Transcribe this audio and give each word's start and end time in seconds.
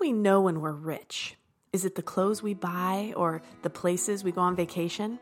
we 0.00 0.12
know 0.12 0.40
when 0.40 0.60
we're 0.60 0.72
rich? 0.72 1.36
Is 1.72 1.84
it 1.84 1.94
the 1.94 2.02
clothes 2.02 2.42
we 2.42 2.54
buy 2.54 3.12
or 3.16 3.42
the 3.62 3.70
places 3.70 4.24
we 4.24 4.32
go 4.32 4.40
on 4.40 4.56
vacation? 4.56 5.18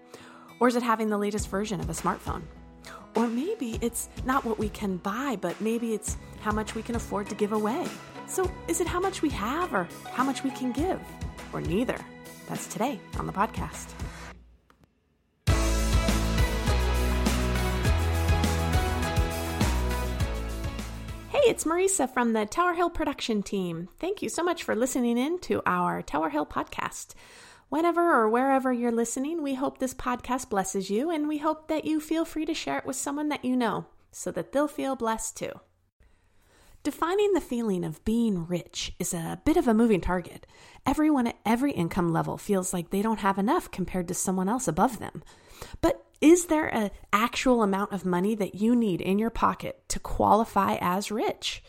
Or 0.61 0.69
is 0.69 0.77
it 0.77 0.83
having 0.83 1.09
the 1.09 1.19
latest 1.19 1.49
version 1.49 1.81
of 1.81 1.91
a 1.91 1.93
smartphone? 1.93 2.43
Or 3.17 3.27
maybe 3.27 3.79
it's 3.81 4.09
not 4.25 4.45
what 4.45 4.59
we 4.59 4.69
can 4.69 4.97
buy, 4.99 5.37
but 5.41 5.61
maybe 5.61 5.95
it's 5.95 6.17
how 6.41 6.53
much 6.53 6.75
we 6.75 6.83
can 6.83 6.97
afford 6.97 7.29
to 7.29 7.35
give 7.35 7.53
away. 7.53 7.87
So 8.27 8.51
is 8.69 8.81
it 8.81 8.87
how 8.87 9.01
much 9.01 9.23
we 9.23 9.31
have 9.31 9.73
or 9.73 9.89
how 10.13 10.25
much 10.25 10.43
we 10.43 10.51
can 10.51 10.73
give? 10.73 11.01
Or 11.53 11.61
neither? 11.61 11.99
That's 12.49 12.67
today 12.67 13.01
on 13.19 13.27
the 13.27 13.33
podcast. 13.33 13.89
Hey, 21.45 21.51
it's 21.51 21.65
Marisa 21.65 22.11
from 22.11 22.33
the 22.33 22.47
Tower 22.47 22.73
Hill 22.73 22.89
production 22.89 23.43
team. 23.43 23.91
Thank 23.99 24.23
you 24.23 24.31
so 24.31 24.43
much 24.43 24.63
for 24.63 24.75
listening 24.75 25.19
in 25.19 25.39
to 25.41 25.61
our 25.67 26.01
Tower 26.01 26.31
Hill 26.31 26.47
podcast. 26.47 27.13
Whenever 27.69 28.01
or 28.01 28.31
wherever 28.31 28.73
you're 28.73 28.91
listening, 28.91 29.43
we 29.43 29.53
hope 29.53 29.77
this 29.77 29.93
podcast 29.93 30.49
blesses 30.49 30.89
you, 30.89 31.11
and 31.11 31.29
we 31.29 31.37
hope 31.37 31.69
that 31.69 31.85
you 31.85 32.01
feel 32.01 32.25
free 32.25 32.47
to 32.47 32.55
share 32.55 32.79
it 32.79 32.87
with 32.87 32.97
someone 32.97 33.29
that 33.29 33.45
you 33.45 33.57
know 33.57 33.85
so 34.11 34.31
that 34.31 34.53
they'll 34.53 34.67
feel 34.67 34.97
blessed 34.97 35.37
too. 35.37 35.53
Defining 36.83 37.35
the 37.35 37.43
feeling 37.43 37.85
of 37.85 38.03
being 38.07 38.47
rich 38.47 38.93
is 38.99 39.13
a 39.13 39.39
bit 39.45 39.59
of 39.59 39.69
a 39.69 39.75
moving 39.75 40.01
target. 40.01 40.47
Everyone 40.87 41.27
at 41.27 41.39
every 41.45 41.73
income 41.73 42.11
level 42.11 42.39
feels 42.39 42.73
like 42.73 42.89
they 42.89 43.03
don't 43.03 43.21
have 43.21 43.37
enough 43.37 43.71
compared 43.71 44.09
to 44.09 44.15
someone 44.15 44.49
else 44.49 44.67
above 44.67 44.99
them. 44.99 45.23
But 45.83 46.04
is 46.21 46.47
there 46.47 46.67
an 46.67 46.91
actual 47.13 47.63
amount 47.63 47.93
of 47.93 48.05
money 48.05 48.35
that 48.35 48.55
you 48.55 48.75
need 48.75 49.01
in 49.01 49.19
your 49.19 49.31
pocket 49.31 49.89
to 49.89 50.01
qualify 50.01 50.77
as 50.81 51.11
rich? 51.11 51.63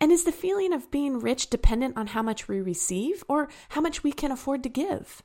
And 0.00 0.10
is 0.10 0.24
the 0.24 0.32
feeling 0.32 0.72
of 0.72 0.90
being 0.90 1.20
rich 1.20 1.50
dependent 1.50 1.96
on 1.96 2.08
how 2.08 2.22
much 2.22 2.48
we 2.48 2.60
receive 2.60 3.22
or 3.28 3.48
how 3.70 3.80
much 3.80 4.02
we 4.02 4.12
can 4.12 4.32
afford 4.32 4.62
to 4.62 4.68
give? 4.68 5.22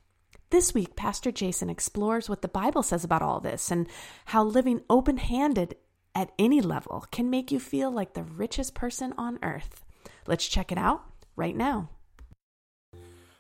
This 0.49 0.73
week, 0.73 0.97
Pastor 0.97 1.31
Jason 1.31 1.69
explores 1.69 2.27
what 2.27 2.41
the 2.41 2.49
Bible 2.49 2.83
says 2.83 3.05
about 3.05 3.21
all 3.21 3.39
this 3.39 3.71
and 3.71 3.87
how 4.25 4.43
living 4.43 4.81
open 4.89 5.17
handed 5.17 5.75
at 6.13 6.33
any 6.37 6.59
level 6.59 7.05
can 7.11 7.29
make 7.29 7.51
you 7.51 7.59
feel 7.59 7.89
like 7.89 8.13
the 8.13 8.23
richest 8.23 8.75
person 8.75 9.13
on 9.17 9.39
earth. 9.41 9.85
Let's 10.27 10.47
check 10.47 10.71
it 10.71 10.77
out 10.77 11.03
right 11.37 11.55
now. 11.55 11.89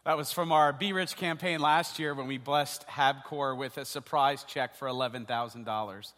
That 0.03 0.17
was 0.17 0.31
from 0.31 0.51
our 0.51 0.73
Be 0.73 0.93
Rich 0.93 1.15
campaign 1.15 1.59
last 1.59 1.99
year 1.99 2.15
when 2.15 2.25
we 2.25 2.39
blessed 2.39 2.87
HABcore 2.87 3.55
with 3.55 3.77
a 3.77 3.85
surprise 3.85 4.43
check 4.43 4.75
for 4.75 4.87
$11,000. 4.87 6.13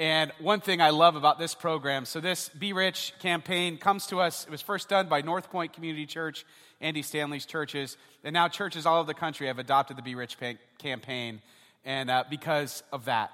And 0.00 0.32
one 0.40 0.60
thing 0.60 0.80
I 0.80 0.90
love 0.90 1.14
about 1.14 1.38
this 1.38 1.54
program 1.54 2.06
so, 2.06 2.18
this 2.18 2.48
Be 2.48 2.72
Rich 2.72 3.12
campaign 3.20 3.78
comes 3.78 4.08
to 4.08 4.18
us. 4.18 4.44
It 4.44 4.50
was 4.50 4.62
first 4.62 4.88
done 4.88 5.06
by 5.06 5.20
North 5.20 5.48
Point 5.52 5.72
Community 5.72 6.06
Church, 6.06 6.44
Andy 6.80 7.02
Stanley's 7.02 7.46
churches. 7.46 7.96
And 8.24 8.34
now 8.34 8.48
churches 8.48 8.84
all 8.84 8.98
over 8.98 9.06
the 9.06 9.14
country 9.14 9.46
have 9.46 9.60
adopted 9.60 9.96
the 9.96 10.02
Be 10.02 10.16
Rich 10.16 10.36
campaign. 10.78 11.40
And 11.84 12.10
uh, 12.10 12.24
because 12.28 12.82
of 12.92 13.04
that, 13.04 13.30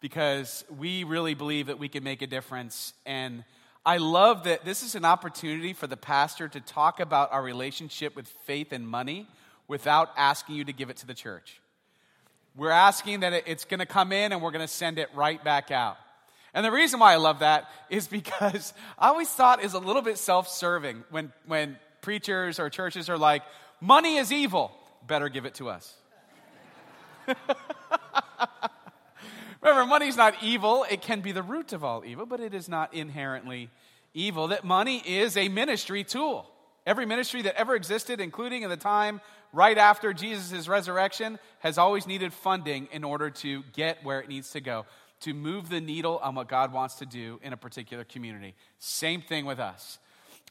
because 0.00 0.64
we 0.76 1.04
really 1.04 1.34
believe 1.34 1.68
that 1.68 1.78
we 1.78 1.88
can 1.88 2.02
make 2.02 2.22
a 2.22 2.26
difference. 2.26 2.92
And 3.06 3.44
I 3.84 3.96
love 3.96 4.44
that 4.44 4.64
this 4.64 4.84
is 4.84 4.94
an 4.94 5.04
opportunity 5.04 5.72
for 5.72 5.88
the 5.88 5.96
pastor 5.96 6.46
to 6.48 6.60
talk 6.60 7.00
about 7.00 7.32
our 7.32 7.42
relationship 7.42 8.14
with 8.14 8.28
faith 8.44 8.72
and 8.72 8.86
money 8.86 9.26
without 9.66 10.10
asking 10.16 10.54
you 10.54 10.64
to 10.64 10.72
give 10.72 10.88
it 10.88 10.98
to 10.98 11.06
the 11.06 11.14
church. 11.14 11.60
We're 12.54 12.70
asking 12.70 13.20
that 13.20 13.32
it's 13.46 13.64
going 13.64 13.80
to 13.80 13.86
come 13.86 14.12
in 14.12 14.30
and 14.30 14.40
we're 14.40 14.52
going 14.52 14.64
to 14.64 14.72
send 14.72 14.98
it 14.98 15.08
right 15.14 15.42
back 15.42 15.70
out. 15.72 15.96
And 16.54 16.64
the 16.64 16.70
reason 16.70 17.00
why 17.00 17.12
I 17.12 17.16
love 17.16 17.40
that 17.40 17.68
is 17.90 18.06
because 18.08 18.72
I 18.98 19.08
always 19.08 19.28
thought 19.28 19.64
is 19.64 19.74
a 19.74 19.80
little 19.80 20.02
bit 20.02 20.18
self-serving 20.18 21.02
when, 21.10 21.32
when 21.46 21.76
preachers 22.02 22.60
or 22.60 22.70
churches 22.70 23.08
are 23.08 23.18
like, 23.18 23.42
money 23.80 24.16
is 24.16 24.30
evil, 24.30 24.70
better 25.06 25.28
give 25.28 25.44
it 25.44 25.54
to 25.54 25.70
us. 25.70 25.92
Remember, 29.62 29.86
money's 29.86 30.16
not 30.16 30.34
evil. 30.42 30.84
It 30.90 31.02
can 31.02 31.20
be 31.20 31.30
the 31.30 31.42
root 31.42 31.72
of 31.72 31.84
all 31.84 32.04
evil, 32.04 32.26
but 32.26 32.40
it 32.40 32.52
is 32.52 32.68
not 32.68 32.92
inherently 32.92 33.70
evil. 34.12 34.48
That 34.48 34.64
money 34.64 34.98
is 35.06 35.36
a 35.36 35.48
ministry 35.48 36.02
tool. 36.02 36.46
Every 36.84 37.06
ministry 37.06 37.42
that 37.42 37.54
ever 37.54 37.76
existed, 37.76 38.20
including 38.20 38.62
in 38.62 38.70
the 38.70 38.76
time 38.76 39.20
right 39.52 39.78
after 39.78 40.12
Jesus' 40.12 40.66
resurrection, 40.66 41.38
has 41.60 41.78
always 41.78 42.08
needed 42.08 42.32
funding 42.32 42.88
in 42.90 43.04
order 43.04 43.30
to 43.30 43.62
get 43.72 44.02
where 44.02 44.20
it 44.20 44.28
needs 44.28 44.50
to 44.50 44.60
go, 44.60 44.84
to 45.20 45.32
move 45.32 45.68
the 45.68 45.80
needle 45.80 46.18
on 46.22 46.34
what 46.34 46.48
God 46.48 46.72
wants 46.72 46.96
to 46.96 47.06
do 47.06 47.38
in 47.44 47.52
a 47.52 47.56
particular 47.56 48.02
community. 48.02 48.56
Same 48.80 49.22
thing 49.22 49.44
with 49.44 49.60
us. 49.60 50.00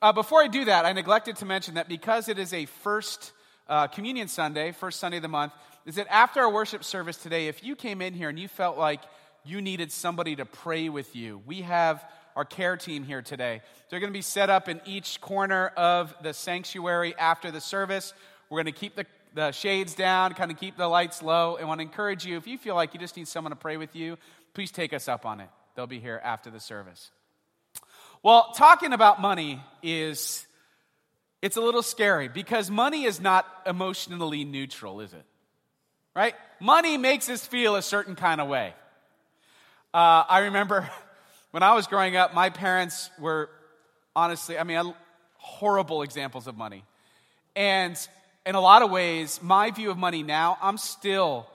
Uh, 0.02 0.14
before 0.14 0.42
I 0.42 0.48
do 0.48 0.66
that, 0.66 0.86
I 0.86 0.94
neglected 0.94 1.36
to 1.38 1.46
mention 1.46 1.74
that 1.74 1.90
because 1.90 2.30
it 2.30 2.40
is 2.40 2.54
a 2.54 2.66
first 2.66 3.34
uh, 3.68 3.88
communion 3.88 4.30
Sunday, 4.30 4.72
first 4.72 5.00
Sunday 5.02 5.18
of 5.18 5.24
the 5.24 5.28
month, 5.30 5.52
is 5.86 5.96
that 5.96 6.08
after 6.10 6.42
our 6.42 6.50
worship 6.50 6.84
service 6.84 7.18
today, 7.18 7.48
if 7.48 7.64
you 7.64 7.76
came 7.76 8.02
in 8.02 8.14
here 8.14 8.30
and 8.30 8.40
you 8.40 8.48
felt 8.48 8.78
like 8.78 9.02
you 9.44 9.62
needed 9.62 9.92
somebody 9.92 10.36
to 10.36 10.46
pray 10.46 10.90
with 10.90 11.16
you, 11.16 11.42
we 11.46 11.62
have 11.62 12.04
our 12.36 12.46
care 12.46 12.78
team 12.78 13.04
here 13.04 13.22
today. 13.22 13.62
They're 13.90 14.00
going 14.00 14.12
to 14.12 14.18
be 14.18 14.22
set 14.22 14.50
up 14.50 14.70
in 14.70 14.80
each 14.86 15.20
corner 15.22 15.68
of 15.76 16.14
the 16.22 16.34
sanctuary 16.34 17.16
after 17.18 17.52
the 17.52 17.62
service. 17.62 18.14
We're 18.50 18.64
going 18.64 18.74
to 18.74 18.80
keep 18.80 18.96
the, 18.96 19.06
the 19.34 19.52
shades 19.52 19.96
down, 19.96 20.34
kind 20.34 20.52
of 20.52 20.58
keep 20.58 20.78
the 20.78 20.88
lights 20.88 21.22
low, 21.22 21.58
and 21.58 21.68
want 21.68 21.80
to 21.80 21.84
encourage 21.84 22.26
you 22.26 22.38
if 22.38 22.48
you 22.48 22.58
feel 22.58 22.76
like 22.76 22.94
you 22.94 23.00
just 23.00 23.18
need 23.18 23.28
someone 23.28 23.52
to 23.52 23.58
pray 23.58 23.78
with 23.78 23.96
you, 23.96 24.18
please 24.54 24.72
take 24.72 24.94
us 24.94 25.08
up 25.08 25.26
on 25.26 25.40
it. 25.40 25.50
They'll 25.76 25.88
be 25.88 26.00
here 26.00 26.22
after 26.24 26.50
the 26.50 26.60
service. 26.60 27.12
Well, 28.24 28.52
talking 28.56 28.94
about 28.94 29.20
money 29.20 29.62
is 29.82 30.46
it's 31.42 31.58
a 31.58 31.62
little 31.62 31.82
scary 31.82 32.28
because 32.28 32.70
money 32.70 33.06
is 33.06 33.20
not 33.20 33.48
emotionally 33.66 34.46
neutral, 34.46 35.02
is 35.02 35.12
it? 35.14 35.26
Right? 36.16 36.36
Money 36.60 36.98
makes 36.98 37.30
us 37.30 37.46
feel 37.46 37.76
a 37.76 37.82
certain 37.82 38.16
kind 38.16 38.42
of 38.42 38.48
way. 38.48 38.74
Uh, 39.94 40.24
I 40.28 40.40
remember 40.40 40.90
when 41.52 41.64
I 41.64 41.74
was 41.74 41.88
growing 41.88 42.16
up, 42.16 42.34
my 42.34 42.50
parents 42.50 43.10
were 43.20 43.50
honestly, 44.16 44.58
I 44.58 44.64
mean, 44.64 44.94
horrible 45.38 46.02
examples 46.02 46.48
of 46.48 46.58
money. 46.58 46.84
And 47.56 47.98
in 48.46 48.56
a 48.56 48.62
lot 48.62 48.82
of 48.82 48.92
ways, 48.92 49.40
my 49.42 49.72
view 49.72 49.92
of 49.92 49.98
money 49.98 50.24
now, 50.24 50.58
I'm 50.62 50.78
still 50.78 51.48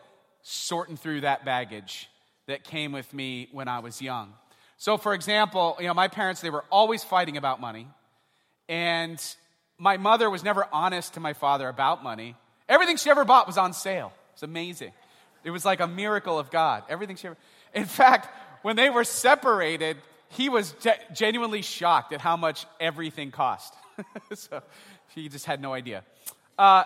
sorting 0.42 0.96
through 0.96 1.22
that 1.22 1.44
baggage 1.44 2.08
that 2.46 2.64
came 2.64 2.92
with 2.92 3.12
me 3.12 3.48
when 3.52 3.68
I 3.68 3.80
was 3.80 4.00
young. 4.00 4.32
So, 4.78 4.98
for 4.98 5.14
example, 5.14 5.76
you 5.80 5.86
know, 5.86 5.94
my 5.94 6.08
parents, 6.08 6.40
they 6.40 6.50
were 6.50 6.64
always 6.70 7.02
fighting 7.02 7.36
about 7.36 7.60
money. 7.60 7.88
And 8.68 9.22
my 9.78 9.96
mother 9.96 10.28
was 10.28 10.44
never 10.44 10.66
honest 10.72 11.14
to 11.14 11.20
my 11.20 11.32
father 11.32 11.68
about 11.68 12.02
money. 12.02 12.36
Everything 12.68 12.96
she 12.96 13.10
ever 13.10 13.24
bought 13.24 13.46
was 13.46 13.58
on 13.58 13.72
sale. 13.72 14.12
It's 14.36 14.42
amazing. 14.42 14.92
It 15.44 15.50
was 15.50 15.64
like 15.64 15.80
a 15.80 15.86
miracle 15.86 16.38
of 16.38 16.50
God. 16.50 16.82
Everything 16.90 17.16
she 17.16 17.26
ever. 17.26 17.38
In 17.72 17.86
fact, 17.86 18.28
when 18.60 18.76
they 18.76 18.90
were 18.90 19.02
separated, 19.02 19.96
he 20.28 20.50
was 20.50 20.72
ge- 20.72 21.14
genuinely 21.14 21.62
shocked 21.62 22.12
at 22.12 22.20
how 22.20 22.36
much 22.36 22.66
everything 22.78 23.30
cost. 23.30 23.72
so 24.34 24.62
he 25.14 25.30
just 25.30 25.46
had 25.46 25.62
no 25.62 25.72
idea. 25.72 26.04
Uh, 26.58 26.84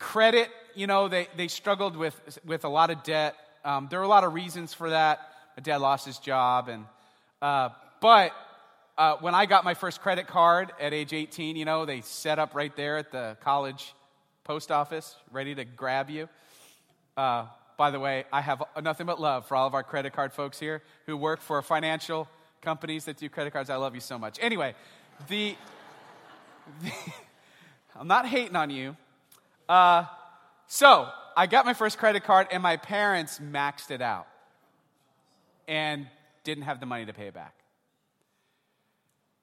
credit, 0.00 0.48
you 0.74 0.88
know, 0.88 1.06
they, 1.06 1.28
they 1.36 1.46
struggled 1.46 1.96
with, 1.96 2.40
with 2.44 2.64
a 2.64 2.68
lot 2.68 2.90
of 2.90 3.04
debt. 3.04 3.36
Um, 3.64 3.86
there 3.88 4.00
were 4.00 4.04
a 4.04 4.08
lot 4.08 4.24
of 4.24 4.34
reasons 4.34 4.74
for 4.74 4.90
that. 4.90 5.20
My 5.56 5.62
dad 5.62 5.76
lost 5.76 6.06
his 6.06 6.18
job. 6.18 6.68
And, 6.68 6.86
uh, 7.40 7.68
but 8.00 8.32
uh, 8.98 9.18
when 9.20 9.36
I 9.36 9.46
got 9.46 9.62
my 9.62 9.74
first 9.74 10.00
credit 10.00 10.26
card 10.26 10.72
at 10.80 10.92
age 10.92 11.12
18, 11.12 11.54
you 11.54 11.64
know, 11.64 11.84
they 11.84 12.00
set 12.00 12.40
up 12.40 12.56
right 12.56 12.74
there 12.74 12.96
at 12.96 13.12
the 13.12 13.36
college 13.42 13.94
post 14.42 14.72
office, 14.72 15.14
ready 15.30 15.54
to 15.54 15.64
grab 15.64 16.10
you. 16.10 16.28
Uh, 17.20 17.44
by 17.76 17.90
the 17.90 18.00
way, 18.00 18.24
I 18.32 18.40
have 18.40 18.62
nothing 18.82 19.06
but 19.06 19.20
love 19.20 19.44
for 19.44 19.54
all 19.54 19.66
of 19.66 19.74
our 19.74 19.82
credit 19.82 20.14
card 20.14 20.32
folks 20.32 20.58
here 20.58 20.82
who 21.04 21.18
work 21.18 21.42
for 21.42 21.60
financial 21.60 22.26
companies 22.62 23.04
that 23.04 23.18
do 23.18 23.28
credit 23.28 23.52
cards. 23.52 23.68
I 23.68 23.76
love 23.76 23.94
you 23.94 24.00
so 24.00 24.18
much. 24.18 24.38
Anyway, 24.40 24.74
the, 25.28 25.54
the 26.82 26.92
I'm 28.00 28.06
not 28.06 28.26
hating 28.26 28.56
on 28.56 28.70
you. 28.70 28.96
Uh, 29.68 30.06
so 30.66 31.10
I 31.36 31.46
got 31.46 31.66
my 31.66 31.74
first 31.74 31.98
credit 31.98 32.24
card, 32.24 32.46
and 32.50 32.62
my 32.62 32.78
parents 32.78 33.38
maxed 33.38 33.90
it 33.90 34.00
out 34.00 34.26
and 35.68 36.06
didn't 36.42 36.64
have 36.64 36.80
the 36.80 36.86
money 36.86 37.04
to 37.04 37.12
pay 37.12 37.26
it 37.26 37.34
back. 37.34 37.54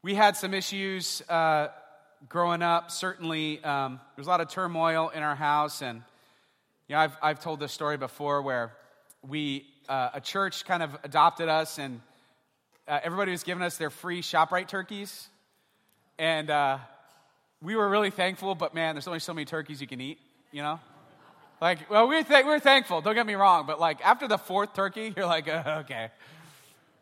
We 0.02 0.16
had 0.16 0.36
some 0.36 0.56
issues 0.56 1.22
uh, 1.30 1.68
growing 2.28 2.64
up. 2.64 2.90
Certainly, 2.90 3.64
um, 3.64 3.98
there 3.98 4.22
was 4.22 4.26
a 4.26 4.32
lot 4.32 4.42
of 4.42 4.50
turmoil 4.50 5.10
in 5.10 5.22
our 5.22 5.36
house, 5.36 5.84
and 5.84 6.02
you 6.88 6.96
know, 6.96 7.02
I've, 7.02 7.18
I've 7.22 7.40
told 7.42 7.60
this 7.60 7.74
story 7.74 7.98
before 7.98 8.42
where 8.42 8.72
we, 9.22 9.66
uh, 9.90 10.12
a 10.14 10.22
church 10.22 10.64
kind 10.64 10.82
of 10.82 10.98
adopted 11.04 11.50
us 11.50 11.80
and 11.80 12.00
uh, 12.88 13.00
everybody 13.04 13.32
was 13.32 13.44
giving 13.44 13.62
us 13.62 13.76
their 13.76 13.90
free 13.90 14.22
ShopRite 14.22 14.70
turkeys. 14.70 15.28
And 16.18 16.50
uh, 16.50 16.78
we 17.62 17.76
were 17.76 17.90
really 17.90 18.10
thankful, 18.10 18.56
but 18.56 18.74
man, 18.74 18.96
there's 18.96 19.08
only 19.08 19.20
so 19.20 19.34
many 19.34 19.44
turkeys 19.44 19.82
you 19.82 19.88
can 19.88 20.00
eat, 20.00 20.18
you 20.54 20.62
know? 20.62 20.80
Like, 21.60 21.90
well, 21.90 22.08
we're, 22.08 22.24
th- 22.24 22.46
we're 22.46 22.60
thankful, 22.60 23.02
don't 23.02 23.16
get 23.16 23.26
me 23.26 23.36
wrong, 23.36 23.66
but 23.68 23.82
like 23.82 24.00
after 24.02 24.30
the 24.30 24.38
fourth 24.38 24.74
turkey, 24.74 25.14
you're 25.18 25.26
like, 25.26 25.50
uh, 25.50 25.82
okay, 25.82 26.10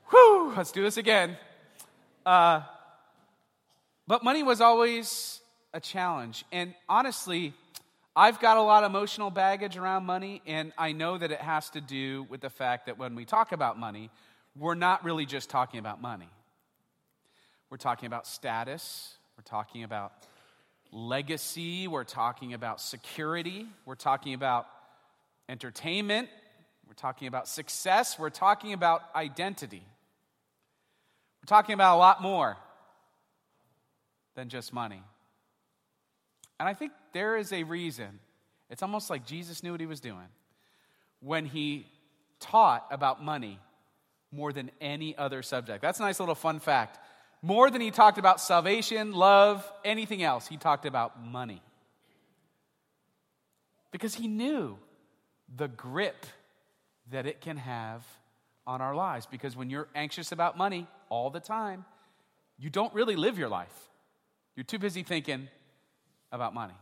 whew, 0.09 0.51
let's 0.57 0.71
do 0.71 0.81
this 0.81 0.97
again. 0.97 1.37
Uh, 2.25 2.61
but 4.07 4.23
money 4.23 4.41
was 4.41 4.61
always 4.61 5.41
a 5.75 5.79
challenge. 5.79 6.43
And 6.51 6.73
honestly, 6.89 7.53
I've 8.17 8.39
got 8.39 8.55
a 8.55 8.61
lot 8.61 8.85
of 8.85 8.91
emotional 8.91 9.29
baggage 9.29 9.75
around 9.75 10.05
money, 10.05 10.41
and 10.45 10.71
I 10.77 10.93
know 10.93 11.17
that 11.17 11.31
it 11.31 11.41
has 11.41 11.69
to 11.71 11.81
do 11.81 12.25
with 12.29 12.39
the 12.39 12.49
fact 12.49 12.85
that 12.85 12.97
when 12.97 13.13
we 13.13 13.25
talk 13.25 13.51
about 13.51 13.77
money, 13.77 14.09
we're 14.55 14.75
not 14.75 15.03
really 15.03 15.25
just 15.25 15.49
talking 15.49 15.79
about 15.81 16.01
money. 16.01 16.29
We're 17.69 17.77
talking 17.77 18.07
about 18.07 18.25
status, 18.25 19.17
we're 19.37 19.43
talking 19.43 19.83
about 19.83 20.13
legacy, 20.93 21.89
we're 21.89 22.05
talking 22.05 22.53
about 22.53 22.79
security, 22.79 23.67
we're 23.85 23.95
talking 23.95 24.33
about 24.33 24.65
entertainment, 25.49 26.29
we're 26.87 26.93
talking 26.93 27.27
about 27.27 27.49
success, 27.49 28.17
we're 28.17 28.29
talking 28.29 28.71
about 28.71 29.01
identity. 29.13 29.83
We're 31.41 31.47
talking 31.47 31.73
about 31.73 31.97
a 31.97 31.99
lot 31.99 32.21
more 32.21 32.55
than 34.35 34.47
just 34.47 34.71
money. 34.71 35.03
And 36.59 36.69
I 36.69 36.73
think 36.73 36.91
there 37.13 37.37
is 37.37 37.51
a 37.51 37.63
reason. 37.63 38.19
It's 38.69 38.81
almost 38.81 39.09
like 39.09 39.25
Jesus 39.25 39.63
knew 39.63 39.71
what 39.71 39.79
he 39.79 39.85
was 39.85 39.99
doing 39.99 40.27
when 41.19 41.45
he 41.45 41.87
taught 42.39 42.85
about 42.91 43.23
money 43.23 43.59
more 44.31 44.51
than 44.51 44.71
any 44.81 45.17
other 45.17 45.41
subject. 45.41 45.81
That's 45.81 45.99
a 45.99 46.03
nice 46.03 46.19
little 46.19 46.35
fun 46.35 46.59
fact. 46.59 46.99
More 47.41 47.69
than 47.69 47.81
he 47.81 47.91
talked 47.91 48.17
about 48.17 48.41
salvation, 48.41 49.13
love, 49.13 49.69
anything 49.83 50.23
else, 50.23 50.47
he 50.47 50.57
talked 50.57 50.85
about 50.85 51.23
money. 51.23 51.61
Because 53.91 54.15
he 54.15 54.27
knew 54.27 54.77
the 55.55 55.67
grip 55.67 56.25
that 57.11 57.25
it 57.25 57.41
can 57.41 57.57
have 57.57 58.03
on 58.65 58.81
our 58.81 58.95
lives. 58.95 59.25
Because 59.25 59.55
when 59.55 59.69
you're 59.69 59.87
anxious 59.95 60.31
about 60.31 60.57
money 60.57 60.87
all 61.09 61.29
the 61.29 61.39
time, 61.39 61.85
you 62.57 62.69
don't 62.69 62.93
really 62.93 63.15
live 63.15 63.37
your 63.37 63.49
life. 63.49 63.73
You're 64.55 64.63
too 64.63 64.79
busy 64.79 65.03
thinking 65.03 65.47
about 66.31 66.53
money. 66.53 66.73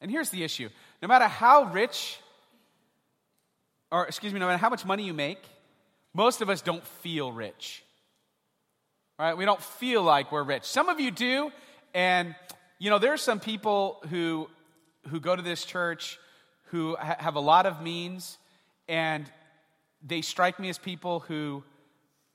And 0.00 0.10
here's 0.10 0.30
the 0.30 0.42
issue 0.42 0.68
no 1.00 1.08
matter 1.08 1.26
how 1.26 1.64
rich, 1.64 2.18
or 3.90 4.06
excuse 4.06 4.32
me, 4.32 4.40
no 4.40 4.46
matter 4.46 4.58
how 4.58 4.68
much 4.68 4.84
money 4.84 5.04
you 5.04 5.14
make, 5.14 5.42
most 6.12 6.42
of 6.42 6.50
us 6.50 6.60
don't 6.60 6.86
feel 6.86 7.32
rich. 7.32 7.82
Right? 9.18 9.36
We 9.36 9.44
don't 9.44 9.62
feel 9.62 10.02
like 10.02 10.32
we're 10.32 10.42
rich. 10.42 10.64
Some 10.64 10.88
of 10.88 10.98
you 10.98 11.10
do, 11.10 11.52
and 11.94 12.34
you 12.78 12.90
know, 12.90 12.98
there 12.98 13.12
are 13.12 13.18
some 13.18 13.38
people 13.38 14.02
who 14.10 14.48
who 15.08 15.20
go 15.20 15.34
to 15.34 15.42
this 15.42 15.64
church 15.64 16.18
who 16.66 16.96
ha- 16.96 17.16
have 17.18 17.36
a 17.36 17.40
lot 17.40 17.66
of 17.66 17.82
means, 17.82 18.38
and 18.88 19.30
they 20.02 20.22
strike 20.22 20.58
me 20.58 20.68
as 20.68 20.78
people 20.78 21.20
who 21.20 21.62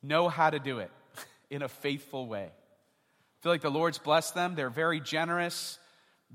know 0.01 0.29
how 0.29 0.49
to 0.49 0.59
do 0.59 0.79
it 0.79 0.91
in 1.49 1.61
a 1.61 1.67
faithful 1.67 2.27
way. 2.27 2.49
Feel 3.47 3.53
like 3.53 3.61
the 3.61 3.71
Lord's 3.71 3.97
blessed 3.97 4.35
them. 4.35 4.55
They're 4.55 4.69
very 4.69 4.99
generous. 4.99 5.79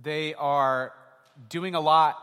They 0.00 0.32
are 0.32 0.94
doing 1.50 1.74
a 1.74 1.80
lot 1.80 2.16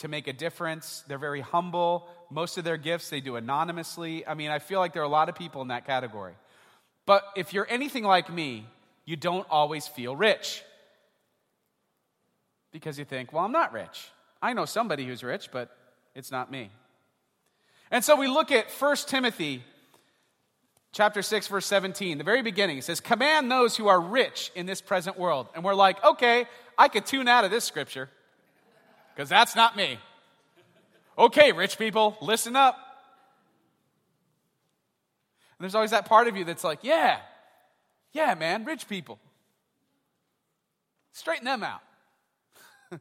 to 0.00 0.08
make 0.08 0.28
a 0.28 0.34
difference. 0.34 1.02
They're 1.08 1.16
very 1.16 1.40
humble. 1.40 2.06
Most 2.28 2.58
of 2.58 2.64
their 2.64 2.76
gifts 2.76 3.08
they 3.08 3.22
do 3.22 3.36
anonymously. 3.36 4.26
I 4.26 4.34
mean, 4.34 4.50
I 4.50 4.58
feel 4.58 4.80
like 4.80 4.92
there 4.92 5.00
are 5.00 5.06
a 5.06 5.08
lot 5.08 5.30
of 5.30 5.34
people 5.34 5.62
in 5.62 5.68
that 5.68 5.86
category. 5.86 6.34
But 7.06 7.24
if 7.34 7.54
you're 7.54 7.66
anything 7.70 8.04
like 8.04 8.30
me, 8.30 8.66
you 9.06 9.16
don't 9.16 9.46
always 9.48 9.88
feel 9.88 10.14
rich. 10.14 10.62
Because 12.70 12.98
you 12.98 13.06
think, 13.06 13.32
well, 13.32 13.46
I'm 13.46 13.52
not 13.52 13.72
rich. 13.72 14.10
I 14.42 14.52
know 14.52 14.66
somebody 14.66 15.06
who's 15.06 15.24
rich, 15.24 15.48
but 15.52 15.74
it's 16.14 16.30
not 16.30 16.50
me. 16.50 16.70
And 17.90 18.04
so 18.04 18.14
we 18.14 18.28
look 18.28 18.52
at 18.52 18.70
1 18.70 18.96
Timothy 19.06 19.64
chapter 20.94 21.22
6 21.22 21.48
verse 21.48 21.66
17 21.66 22.18
the 22.18 22.24
very 22.24 22.40
beginning 22.40 22.78
it 22.78 22.84
says 22.84 23.00
command 23.00 23.50
those 23.50 23.76
who 23.76 23.88
are 23.88 24.00
rich 24.00 24.50
in 24.54 24.64
this 24.64 24.80
present 24.80 25.18
world. 25.18 25.48
And 25.54 25.62
we're 25.62 25.74
like 25.74 26.02
okay 26.02 26.46
i 26.78 26.88
could 26.88 27.04
tune 27.04 27.28
out 27.28 27.44
of 27.44 27.50
this 27.50 27.64
scripture 27.64 28.08
because 29.14 29.28
that's 29.28 29.54
not 29.54 29.76
me. 29.76 29.98
Okay 31.18 31.52
rich 31.52 31.76
people 31.78 32.16
listen 32.22 32.56
up. 32.56 32.76
And 35.58 35.64
there's 35.64 35.74
always 35.74 35.90
that 35.90 36.06
part 36.06 36.28
of 36.28 36.36
you 36.36 36.44
that's 36.44 36.64
like 36.64 36.78
yeah 36.82 37.18
yeah 38.12 38.34
man 38.34 38.64
rich 38.64 38.88
people. 38.88 39.18
Straighten 41.12 41.44
them 41.44 41.62
out. 41.62 41.82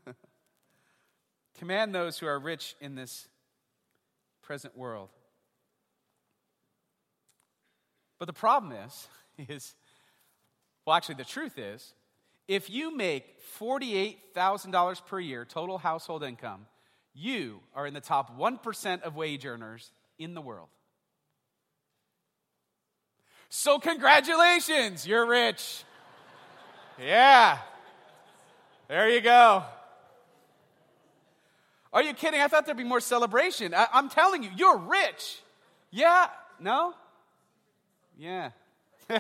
Command 1.60 1.94
those 1.94 2.20
who 2.20 2.26
are 2.26 2.40
rich 2.40 2.76
in 2.82 2.96
this 2.96 3.28
present 4.42 4.78
world 4.78 5.10
but 8.24 8.28
the 8.28 8.40
problem 8.40 8.72
is, 8.72 9.08
is, 9.50 9.76
well, 10.86 10.96
actually, 10.96 11.16
the 11.16 11.26
truth 11.26 11.58
is, 11.58 11.94
if 12.48 12.70
you 12.70 12.96
make 12.96 13.26
$48,000 13.60 15.06
per 15.06 15.20
year 15.20 15.44
total 15.44 15.78
household 15.78 16.24
income, 16.24 16.66
you 17.14 17.60
are 17.76 17.86
in 17.86 17.94
the 17.94 18.00
top 18.00 18.40
1% 18.40 19.02
of 19.02 19.18
wage 19.18 19.46
earners 19.46 19.92
in 20.18 20.36
the 20.36 20.40
world. 20.40 20.70
So, 23.50 23.78
congratulations, 23.78 25.06
you're 25.06 25.26
rich. 25.26 25.84
yeah. 26.98 27.58
There 28.88 29.10
you 29.10 29.20
go. 29.20 29.64
Are 31.92 32.02
you 32.02 32.14
kidding? 32.14 32.40
I 32.40 32.48
thought 32.48 32.66
there'd 32.66 32.78
be 32.78 32.86
more 32.86 33.02
celebration. 33.02 33.74
I, 33.74 33.88
am 33.92 34.08
telling 34.08 34.44
you, 34.44 34.50
you're 34.56 34.78
rich. 34.78 35.42
Yeah? 35.92 36.28
No? 36.58 36.94
Yeah. 38.18 38.52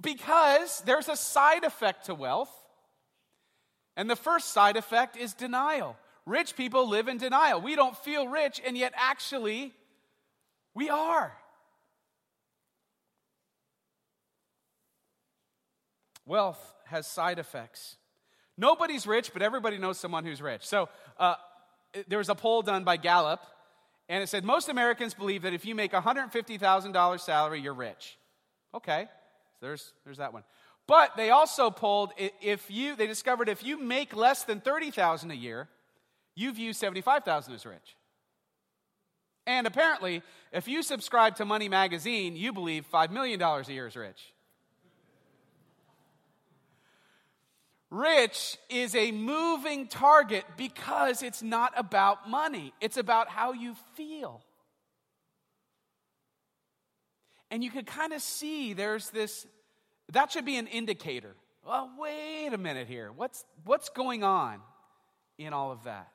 because 0.00 0.82
there's 0.86 1.08
a 1.08 1.16
side 1.16 1.64
effect 1.64 2.06
to 2.06 2.14
wealth. 2.14 2.52
And 3.96 4.08
the 4.08 4.16
first 4.16 4.52
side 4.52 4.76
effect 4.76 5.16
is 5.16 5.34
denial. 5.34 5.96
Rich 6.24 6.56
people 6.56 6.88
live 6.88 7.08
in 7.08 7.18
denial. 7.18 7.60
We 7.60 7.74
don't 7.74 7.96
feel 7.96 8.28
rich, 8.28 8.60
and 8.64 8.76
yet 8.76 8.92
actually, 8.96 9.72
we 10.74 10.88
are. 10.88 11.32
Wealth 16.26 16.74
has 16.84 17.06
side 17.06 17.38
effects. 17.38 17.96
Nobody's 18.56 19.06
rich, 19.06 19.32
but 19.32 19.42
everybody 19.42 19.78
knows 19.78 19.98
someone 19.98 20.24
who's 20.24 20.42
rich. 20.42 20.66
So, 20.66 20.88
uh, 21.18 21.34
there 22.06 22.18
was 22.18 22.28
a 22.28 22.34
poll 22.34 22.62
done 22.62 22.84
by 22.84 22.98
Gallup 22.98 23.40
and 24.08 24.22
it 24.22 24.28
said 24.28 24.44
most 24.44 24.68
Americans 24.68 25.14
believe 25.14 25.42
that 25.42 25.52
if 25.52 25.64
you 25.64 25.74
make 25.74 25.92
$150,000 25.92 27.20
salary, 27.20 27.60
you're 27.60 27.74
rich. 27.74 28.16
Okay, 28.74 29.08
so 29.60 29.66
there's, 29.66 29.92
there's 30.04 30.18
that 30.18 30.32
one. 30.32 30.44
But 30.86 31.16
they 31.16 31.30
also 31.30 31.70
polled 31.70 32.12
if 32.16 32.70
you, 32.70 32.96
they 32.96 33.06
discovered 33.06 33.48
if 33.48 33.62
you 33.62 33.78
make 33.78 34.16
less 34.16 34.44
than 34.44 34.60
30,000 34.60 35.30
a 35.30 35.34
year, 35.34 35.68
you 36.34 36.52
view 36.52 36.72
75,000 36.72 37.54
as 37.54 37.66
rich. 37.66 37.96
And 39.46 39.66
apparently, 39.66 40.22
if 40.52 40.68
you 40.68 40.82
subscribe 40.82 41.36
to 41.36 41.44
Money 41.44 41.68
Magazine, 41.68 42.36
you 42.36 42.52
believe 42.52 42.86
$5 42.92 43.10
million 43.10 43.40
a 43.40 43.62
year 43.68 43.86
is 43.86 43.96
rich. 43.96 44.32
Rich 47.90 48.58
is 48.68 48.94
a 48.94 49.12
moving 49.12 49.88
target 49.88 50.44
because 50.56 51.22
it's 51.22 51.42
not 51.42 51.72
about 51.76 52.28
money, 52.28 52.74
it's 52.80 52.96
about 52.96 53.28
how 53.28 53.52
you 53.52 53.74
feel. 53.94 54.42
And 57.50 57.64
you 57.64 57.70
can 57.70 57.86
kind 57.86 58.12
of 58.12 58.20
see 58.20 58.74
there's 58.74 59.08
this, 59.10 59.46
that 60.12 60.30
should 60.32 60.44
be 60.44 60.56
an 60.56 60.66
indicator. 60.66 61.34
Well, 61.64 61.90
wait 61.98 62.50
a 62.52 62.58
minute 62.58 62.88
here. 62.88 63.10
What's, 63.14 63.44
what's 63.64 63.88
going 63.88 64.22
on 64.22 64.60
in 65.38 65.54
all 65.54 65.72
of 65.72 65.84
that? 65.84 66.08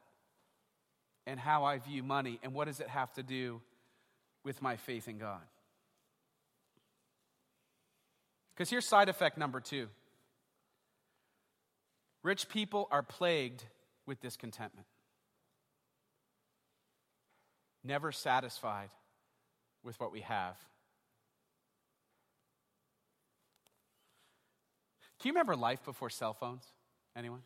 And 1.26 1.40
how 1.40 1.64
I 1.64 1.80
view 1.80 2.04
money, 2.04 2.40
and 2.44 2.54
what 2.54 2.68
does 2.68 2.82
it 2.82 2.90
have 2.90 3.12
to 3.14 3.24
do 3.24 3.62
with 4.44 4.62
my 4.62 4.76
faith 4.76 5.08
in 5.08 5.18
God? 5.18 5.42
Because 8.54 8.70
here's 8.70 8.88
side 8.88 9.10
effect 9.10 9.38
number 9.38 9.60
two 9.60 9.88
Rich 12.24 12.50
people 12.50 12.88
are 12.90 13.04
plagued 13.04 13.64
with 14.06 14.22
discontentment, 14.22 14.88
never 17.84 18.12
satisfied 18.12 18.90
with 19.84 20.00
what 20.00 20.12
we 20.12 20.22
have. 20.22 20.56
Can 25.20 25.30
you 25.30 25.34
remember 25.34 25.56
life 25.56 25.84
before 25.86 26.10
cell 26.10 26.34
phones? 26.34 26.66
Anyone? 27.16 27.42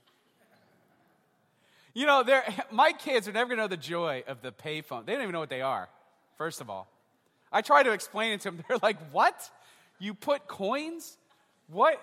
You 1.93 2.05
know, 2.05 2.23
my 2.71 2.91
kids 2.91 3.27
are 3.27 3.31
never 3.31 3.47
going 3.49 3.57
to 3.57 3.63
know 3.63 3.67
the 3.67 3.77
joy 3.77 4.23
of 4.27 4.41
the 4.43 4.51
payphone. 4.51 5.05
They 5.05 5.13
don't 5.13 5.23
even 5.23 5.33
know 5.33 5.39
what 5.39 5.49
they 5.49 5.61
are, 5.61 5.89
first 6.37 6.61
of 6.61 6.69
all. 6.69 6.87
I 7.51 7.61
try 7.61 7.81
to 7.81 7.91
explain 7.91 8.33
it 8.33 8.41
to 8.41 8.51
them. 8.51 8.63
They're 8.67 8.77
like, 8.83 8.97
what? 9.11 9.49
You 9.97 10.13
put 10.13 10.47
coins? 10.47 11.17
What? 11.67 11.99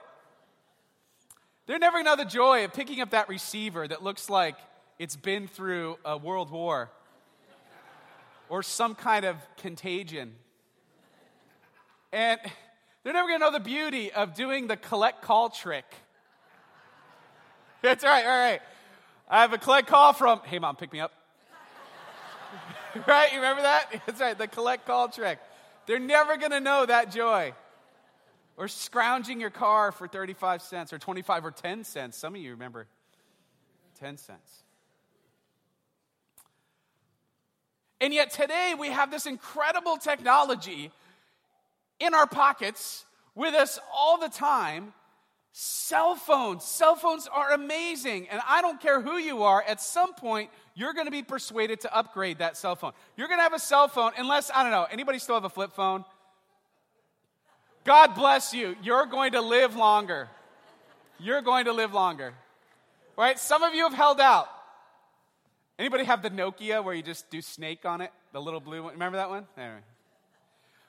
They're 1.66 1.78
never 1.78 1.94
going 1.94 2.04
to 2.04 2.10
know 2.10 2.16
the 2.16 2.28
joy 2.28 2.64
of 2.64 2.74
picking 2.74 3.00
up 3.00 3.10
that 3.10 3.28
receiver 3.28 3.88
that 3.88 4.02
looks 4.02 4.28
like 4.28 4.56
it's 4.98 5.16
been 5.16 5.48
through 5.48 5.96
a 6.04 6.18
world 6.18 6.50
war 6.50 6.90
or 8.50 8.62
some 8.62 8.94
kind 8.94 9.24
of 9.24 9.36
contagion. 9.56 10.34
And 12.12 12.38
They're 13.02 13.12
never 13.12 13.28
going 13.28 13.40
to 13.40 13.46
know 13.46 13.52
the 13.52 13.60
beauty 13.60 14.12
of 14.12 14.34
doing 14.34 14.66
the 14.66 14.76
collect 14.76 15.22
call 15.22 15.50
trick. 15.50 15.84
That's 17.82 18.02
right, 18.02 18.24
all 18.24 18.38
right. 18.38 18.60
I 19.28 19.42
have 19.42 19.52
a 19.52 19.58
collect 19.58 19.88
call 19.88 20.14
from, 20.14 20.40
hey, 20.44 20.58
mom, 20.58 20.76
pick 20.76 20.92
me 20.92 21.00
up. 21.00 21.12
right? 23.06 23.30
You 23.30 23.38
remember 23.38 23.62
that? 23.62 24.02
That's 24.06 24.20
right, 24.20 24.36
the 24.36 24.48
collect 24.48 24.86
call 24.86 25.08
trick. 25.08 25.38
They're 25.86 25.98
never 25.98 26.36
going 26.38 26.52
to 26.52 26.60
know 26.60 26.86
that 26.86 27.10
joy. 27.10 27.52
Or 28.56 28.68
scrounging 28.68 29.40
your 29.40 29.50
car 29.50 29.90
for 29.90 30.06
35 30.06 30.62
cents 30.62 30.92
or 30.92 30.98
25 30.98 31.44
or 31.44 31.50
10 31.50 31.84
cents. 31.84 32.16
Some 32.16 32.34
of 32.34 32.40
you 32.40 32.52
remember 32.52 32.86
10 33.98 34.16
cents. 34.16 34.62
And 38.00 38.12
yet 38.12 38.30
today 38.30 38.74
we 38.78 38.88
have 38.88 39.10
this 39.10 39.26
incredible 39.26 39.96
technology 39.96 40.90
in 42.00 42.14
our 42.14 42.26
pockets 42.26 43.04
with 43.34 43.54
us 43.54 43.78
all 43.92 44.18
the 44.18 44.28
time. 44.28 44.92
Cell 45.52 46.16
phones. 46.16 46.64
Cell 46.64 46.96
phones 46.96 47.28
are 47.32 47.52
amazing. 47.52 48.28
And 48.28 48.40
I 48.48 48.60
don't 48.60 48.80
care 48.80 49.00
who 49.00 49.16
you 49.16 49.44
are, 49.44 49.62
at 49.62 49.80
some 49.80 50.12
point, 50.14 50.50
you're 50.74 50.92
going 50.92 51.06
to 51.06 51.12
be 51.12 51.22
persuaded 51.22 51.80
to 51.82 51.96
upgrade 51.96 52.38
that 52.38 52.56
cell 52.56 52.74
phone. 52.74 52.92
You're 53.16 53.28
going 53.28 53.38
to 53.38 53.44
have 53.44 53.54
a 53.54 53.60
cell 53.60 53.86
phone, 53.86 54.12
unless, 54.18 54.50
I 54.52 54.62
don't 54.62 54.72
know, 54.72 54.86
anybody 54.90 55.18
still 55.18 55.36
have 55.36 55.44
a 55.44 55.48
flip 55.48 55.72
phone? 55.72 56.04
God 57.84 58.14
bless 58.14 58.54
you. 58.54 58.76
You're 58.82 59.06
going 59.06 59.32
to 59.32 59.40
live 59.40 59.76
longer. 59.76 60.28
You're 61.18 61.42
going 61.42 61.66
to 61.66 61.72
live 61.72 61.92
longer. 61.92 62.34
Right? 63.16 63.38
Some 63.38 63.62
of 63.62 63.74
you 63.74 63.84
have 63.84 63.94
held 63.94 64.20
out. 64.20 64.48
Anybody 65.78 66.04
have 66.04 66.22
the 66.22 66.30
Nokia 66.30 66.82
where 66.82 66.94
you 66.94 67.02
just 67.02 67.30
do 67.30 67.42
snake 67.42 67.84
on 67.84 68.00
it? 68.00 68.10
The 68.32 68.40
little 68.40 68.60
blue 68.60 68.82
one. 68.84 68.92
Remember 68.92 69.18
that 69.18 69.28
one? 69.28 69.46
Anyway. 69.56 69.80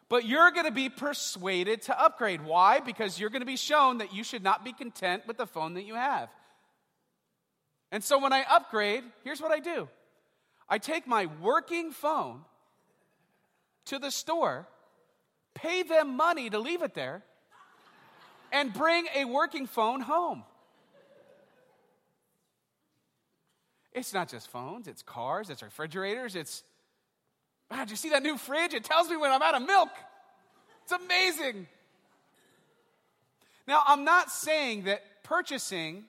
But 0.08 0.26
you're 0.26 0.52
going 0.52 0.66
to 0.66 0.72
be 0.72 0.90
persuaded 0.90 1.82
to 1.84 2.00
upgrade. 2.00 2.42
Why? 2.42 2.80
Because 2.80 3.20
you're 3.20 3.32
going 3.32 3.42
to 3.42 3.48
be 3.48 3.58
shown 3.58 3.98
that 3.98 4.14
you 4.14 4.24
should 4.24 4.44
not 4.44 4.64
be 4.64 4.72
content 4.72 5.24
with 5.28 5.38
the 5.38 5.48
phone 5.48 5.74
that 5.74 5.84
you 5.84 5.96
have. 5.96 6.30
And 7.92 8.04
so 8.04 8.20
when 8.20 8.34
I 8.34 8.46
upgrade, 8.50 9.04
here's 9.24 9.42
what 9.42 9.52
I 9.52 9.60
do 9.60 9.88
I 10.70 10.78
take 10.78 11.08
my 11.08 11.28
working 11.42 11.92
phone 11.92 12.42
to 13.86 14.00
the 14.00 14.12
store, 14.12 14.68
pay 15.56 15.82
them 15.82 16.16
money 16.16 16.50
to 16.52 16.60
leave 16.60 16.84
it 16.84 16.94
there, 16.94 17.24
and 18.52 18.72
bring 18.72 19.08
a 19.16 19.26
working 19.26 19.66
phone 19.66 20.02
home. 20.02 20.44
It's 23.92 24.14
not 24.14 24.30
just 24.30 24.50
phones, 24.50 24.88
it's 24.88 25.02
cars, 25.02 25.50
it's 25.50 25.64
refrigerators, 25.64 26.36
it's. 26.36 26.64
Ah, 27.72 27.78
wow, 27.78 27.80
did 27.86 27.92
you 27.92 27.96
see 27.96 28.10
that 28.10 28.22
new 28.22 28.38
fridge? 28.38 28.74
It 28.74 28.84
tells 28.84 29.10
me 29.10 29.18
when 29.18 29.32
I'm 29.32 29.42
out 29.42 29.56
of 29.56 29.66
milk. 29.66 29.90
It's 30.84 30.92
amazing. 30.92 31.66
Now, 33.68 33.82
I'm 33.88 34.04
not 34.04 34.30
saying 34.30 34.84
that 34.84 35.02
purchasing 35.24 36.04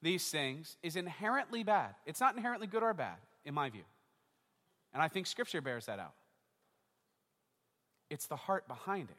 these 0.00 0.30
things 0.30 0.76
is 0.82 0.96
inherently 0.96 1.62
bad. 1.62 1.94
It's 2.06 2.20
not 2.20 2.34
inherently 2.34 2.66
good 2.66 2.82
or 2.82 2.94
bad, 2.94 3.16
in 3.44 3.52
my 3.52 3.68
view. 3.68 3.84
And 4.94 5.02
I 5.02 5.08
think 5.08 5.26
Scripture 5.26 5.60
bears 5.60 5.86
that 5.86 5.98
out. 5.98 6.14
It's 8.12 8.26
the 8.26 8.36
heart 8.36 8.68
behind 8.68 9.08
it. 9.08 9.16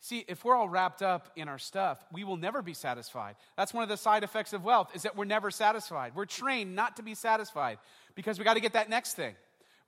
See, 0.00 0.24
if 0.28 0.44
we're 0.44 0.54
all 0.54 0.68
wrapped 0.68 1.02
up 1.02 1.32
in 1.34 1.48
our 1.48 1.58
stuff, 1.58 2.04
we 2.12 2.24
will 2.24 2.36
never 2.36 2.60
be 2.60 2.74
satisfied. 2.74 3.36
That's 3.56 3.72
one 3.72 3.82
of 3.82 3.88
the 3.88 3.96
side 3.96 4.22
effects 4.22 4.52
of 4.52 4.62
wealth 4.62 4.90
is 4.94 5.02
that 5.02 5.16
we're 5.16 5.24
never 5.24 5.50
satisfied. 5.50 6.12
We're 6.14 6.26
trained 6.26 6.74
not 6.74 6.96
to 6.96 7.02
be 7.02 7.14
satisfied 7.14 7.78
because 8.14 8.38
we 8.38 8.44
got 8.44 8.54
to 8.54 8.60
get 8.60 8.74
that 8.74 8.90
next 8.90 9.14
thing. 9.14 9.34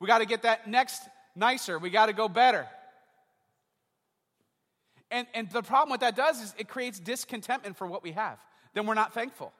We 0.00 0.06
got 0.06 0.18
to 0.18 0.26
get 0.26 0.42
that 0.42 0.66
next 0.66 1.02
nicer. 1.36 1.78
We 1.78 1.90
got 1.90 2.06
to 2.06 2.14
go 2.14 2.28
better. 2.28 2.66
And, 5.10 5.26
and 5.34 5.50
the 5.50 5.62
problem 5.62 5.90
what 5.90 6.00
that 6.00 6.16
does 6.16 6.40
is 6.40 6.54
it 6.56 6.68
creates 6.68 6.98
discontentment 6.98 7.76
for 7.76 7.86
what 7.86 8.02
we 8.02 8.12
have. 8.12 8.38
Then 8.72 8.86
we're 8.86 8.94
not 8.94 9.12
thankful. 9.12 9.52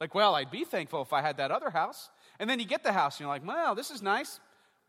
Like, 0.00 0.14
well, 0.14 0.34
I'd 0.34 0.50
be 0.50 0.64
thankful 0.64 1.02
if 1.02 1.12
I 1.12 1.20
had 1.20 1.36
that 1.36 1.52
other 1.52 1.70
house. 1.70 2.10
And 2.40 2.50
then 2.50 2.58
you 2.58 2.64
get 2.64 2.82
the 2.82 2.92
house 2.92 3.16
and 3.16 3.20
you're 3.20 3.28
like, 3.28 3.46
well, 3.46 3.76
this 3.76 3.90
is 3.90 4.02
nice, 4.02 4.40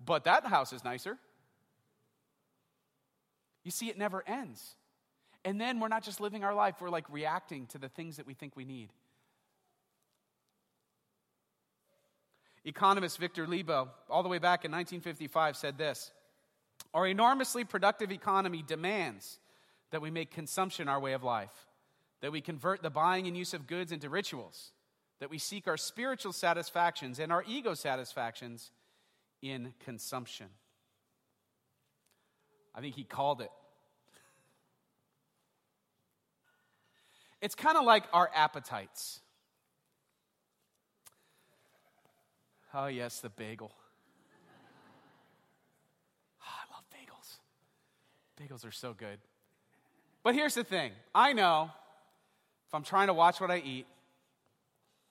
but 0.04 0.24
that 0.26 0.46
house 0.46 0.74
is 0.74 0.84
nicer. 0.84 1.18
You 3.64 3.72
see, 3.72 3.90
it 3.90 3.98
never 3.98 4.24
ends. 4.28 4.76
And 5.44 5.60
then 5.60 5.80
we're 5.80 5.88
not 5.88 6.04
just 6.04 6.20
living 6.20 6.44
our 6.44 6.54
life, 6.54 6.76
we're 6.80 6.90
like 6.90 7.06
reacting 7.10 7.68
to 7.68 7.78
the 7.78 7.90
things 7.90 8.18
that 8.18 8.28
we 8.28 8.34
think 8.34 8.56
we 8.56 8.66
need. 8.66 8.90
Economist 12.64 13.18
Victor 13.18 13.48
Lebow, 13.48 13.90
all 14.08 14.22
the 14.22 14.30
way 14.30 14.38
back 14.38 14.66
in 14.66 14.72
1955, 14.72 15.58
said 15.58 15.78
this 15.78 16.12
Our 16.94 17.08
enormously 17.08 17.64
productive 17.64 18.12
economy 18.12 18.64
demands 18.66 19.40
that 19.90 20.02
we 20.02 20.12
make 20.12 20.32
consumption 20.32 20.88
our 20.88 21.00
way 21.00 21.14
of 21.14 21.24
life, 21.24 21.68
that 22.22 22.32
we 22.32 22.40
convert 22.40 22.84
the 22.84 22.90
buying 22.90 23.28
and 23.28 23.36
use 23.36 23.54
of 23.54 23.68
goods 23.68 23.92
into 23.92 24.10
rituals, 24.10 24.72
that 25.20 25.32
we 25.32 25.40
seek 25.40 25.68
our 25.68 25.78
spiritual 25.78 26.34
satisfactions 26.34 27.20
and 27.20 27.32
our 27.32 27.44
ego 27.48 27.74
satisfactions 27.74 28.70
in 29.42 29.74
consumption. 29.80 30.48
I 32.74 32.82
think 32.82 32.96
he 32.96 33.04
called 33.04 33.42
it 33.42 33.50
It's 37.42 37.56
kind 37.56 37.76
of 37.76 37.84
like 37.86 38.04
our 38.14 38.30
appetites. 38.36 39.20
Oh, 42.74 42.86
yes, 42.86 43.20
the 43.20 43.30
bagel. 43.30 43.72
Oh, 46.40 46.46
I 46.46 46.74
love 46.74 46.84
bagels. 46.94 47.38
Bagels 48.40 48.66
are 48.66 48.72
so 48.72 48.94
good. 48.94 49.18
But 50.24 50.36
here's 50.36 50.54
the 50.54 50.64
thing 50.64 50.92
I 51.16 51.34
know 51.34 51.72
if 52.68 52.76
I'm 52.76 52.84
trying 52.84 53.08
to 53.08 53.14
watch 53.14 53.42
what 53.42 53.50
I 53.50 53.58
eat, 53.58 53.88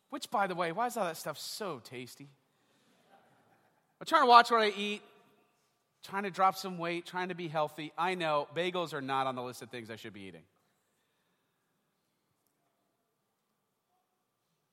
which, 0.09 0.31
by 0.31 0.47
the 0.47 0.55
way, 0.55 0.71
why 0.71 0.87
is 0.87 0.97
all 0.97 1.05
that 1.05 1.17
stuff 1.17 1.37
so 1.37 1.81
tasty? 1.83 2.29
I'm 4.01 4.07
trying 4.07 4.23
to 4.23 4.29
watch 4.29 4.51
what 4.51 4.63
I 4.63 4.69
eat, 4.69 5.03
trying 6.05 6.23
to 6.23 6.31
drop 6.31 6.57
some 6.57 6.79
weight, 6.79 7.05
trying 7.05 7.29
to 7.29 7.35
be 7.35 7.49
healthy. 7.49 7.93
I 7.99 8.15
know 8.15 8.49
bagels 8.57 8.95
are 8.95 9.03
not 9.03 9.27
on 9.27 9.35
the 9.35 9.43
list 9.43 9.61
of 9.61 9.69
things 9.69 9.91
I 9.91 9.97
should 9.97 10.15
be 10.15 10.23
eating. 10.23 10.43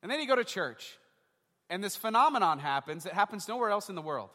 And 0.02 0.12
then 0.12 0.22
you 0.22 0.28
go 0.28 0.36
to 0.36 0.46
church, 0.46 0.98
and 1.70 1.84
this 1.84 1.98
phenomenon 1.98 2.60
happens 2.60 3.04
that 3.04 3.14
happens 3.14 3.48
nowhere 3.48 3.70
else 3.70 3.90
in 3.90 3.96
the 3.96 4.02
world. 4.02 4.30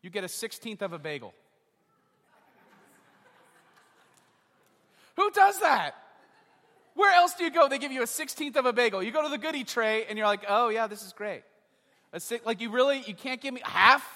You 0.00 0.08
get 0.08 0.24
a 0.24 0.28
16th 0.28 0.80
of 0.80 0.94
a 0.94 0.98
bagel. 0.98 1.34
Who 5.16 5.30
does 5.30 5.60
that? 5.60 5.94
Where 6.94 7.14
else 7.14 7.34
do 7.34 7.44
you 7.44 7.50
go? 7.50 7.68
They 7.68 7.78
give 7.78 7.92
you 7.92 8.02
a 8.02 8.06
16th 8.06 8.56
of 8.56 8.64
a 8.64 8.72
bagel. 8.72 9.02
You 9.02 9.10
go 9.10 9.22
to 9.22 9.28
the 9.28 9.38
goodie 9.38 9.64
tray 9.64 10.06
and 10.06 10.16
you're 10.16 10.26
like, 10.26 10.44
oh, 10.48 10.68
yeah, 10.68 10.86
this 10.86 11.02
is 11.02 11.12
great. 11.12 11.42
A 12.14 12.20
like, 12.44 12.60
you 12.60 12.70
really, 12.70 13.02
you 13.06 13.14
can't 13.14 13.40
give 13.40 13.52
me 13.52 13.60
half? 13.64 14.06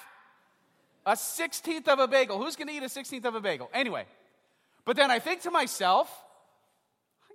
A 1.05 1.13
16th 1.13 1.89
of 1.89 1.99
a 1.99 2.07
bagel. 2.07 2.39
Who's 2.39 2.55
going 2.55 2.69
to 2.69 2.75
eat 2.75 2.83
a 2.83 2.87
16th 2.87 3.25
of 3.25 3.35
a 3.35 3.41
bagel? 3.41 3.69
Anyway, 3.75 4.05
but 4.85 4.97
then 4.97 5.11
I 5.11 5.19
think 5.19 5.43
to 5.43 5.51
myself, 5.51 6.09